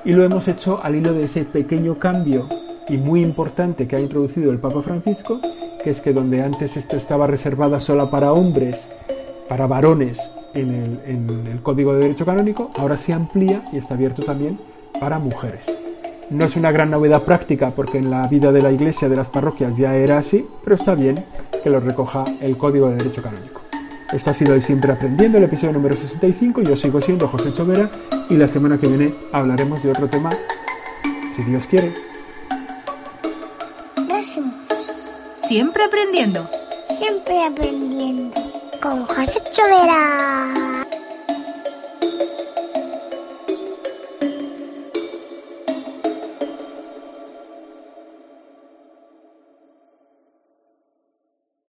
y 0.05 0.13
lo 0.13 0.25
hemos 0.25 0.49
hecho 0.49 0.81
al 0.83 0.97
hilo 0.97 1.13
de 1.13 1.25
ese 1.25 1.45
pequeño 1.45 1.99
cambio 1.99 2.49
y 2.89 2.97
muy 2.97 3.23
importante 3.23 3.87
que 3.87 3.97
ha 3.97 4.01
introducido 4.01 4.51
el 4.51 4.59
Papa 4.59 4.83
Francisco, 4.83 5.41
que 5.83 5.91
es 5.91 6.01
que 6.01 6.13
donde 6.13 6.43
antes 6.43 6.77
esto 6.77 6.97
estaba 6.97 7.27
reservada 7.27 7.81
solo 7.81 8.11
para 8.11 8.33
hombres, 8.33 8.89
para 9.49 9.67
varones 9.67 10.31
en 10.55 10.71
el, 10.71 11.01
en 11.07 11.47
el 11.47 11.63
Código 11.63 11.95
de 11.95 12.01
Derecho 12.01 12.27
Canónico, 12.27 12.71
ahora 12.77 12.97
se 12.97 13.13
amplía 13.13 13.63
y 13.73 13.79
está 13.79 13.95
abierto 13.95 14.23
también 14.23 14.59
para 14.99 15.19
mujeres. 15.19 15.67
No 16.31 16.45
es 16.45 16.57
una 16.57 16.71
gran 16.71 16.91
novedad 16.91 17.23
práctica 17.23 17.73
porque 17.75 17.99
en 17.99 18.11
la 18.11 18.27
vida 18.29 18.53
de 18.53 18.63
la 18.63 18.71
iglesia, 18.71 19.09
de 19.09 19.17
las 19.17 19.31
parroquias, 19.31 19.77
ya 19.77 19.97
era 19.97 20.19
así, 20.19 20.47
pero 20.63 20.77
está 20.77 20.95
bien 20.95 21.25
que 21.63 21.71
lo 21.71 21.81
recoja 21.81 22.25
el 22.41 22.57
Código 22.57 22.89
de 22.89 22.97
Derecho 22.97 23.23
Canónico. 23.23 23.60
Esto 24.13 24.31
ha 24.31 24.35
sido 24.35 24.55
el 24.55 24.63
Siempre 24.63 24.91
Aprendiendo, 24.91 25.39
el 25.39 25.45
episodio 25.45 25.73
número 25.73 25.95
65. 25.97 26.63
Yo 26.63 26.77
sigo 26.77 27.01
siendo 27.01 27.29
José 27.29 27.53
Chovera 27.55 27.89
y 28.29 28.35
la 28.35 28.49
semana 28.49 28.77
que 28.77 28.89
viene 28.89 29.15
hablaremos 29.31 29.81
de 29.85 29.91
otro 29.91 30.09
tema, 30.09 30.31
si 31.37 31.43
Dios 31.45 31.65
quiere. 31.67 31.95
Próximo. 34.09 34.53
Siempre 35.37 35.85
aprendiendo. 35.85 36.49
Siempre 36.99 37.45
aprendiendo. 37.45 38.37
Con 38.83 39.07
José 39.07 39.41
Chovera. 39.53 40.60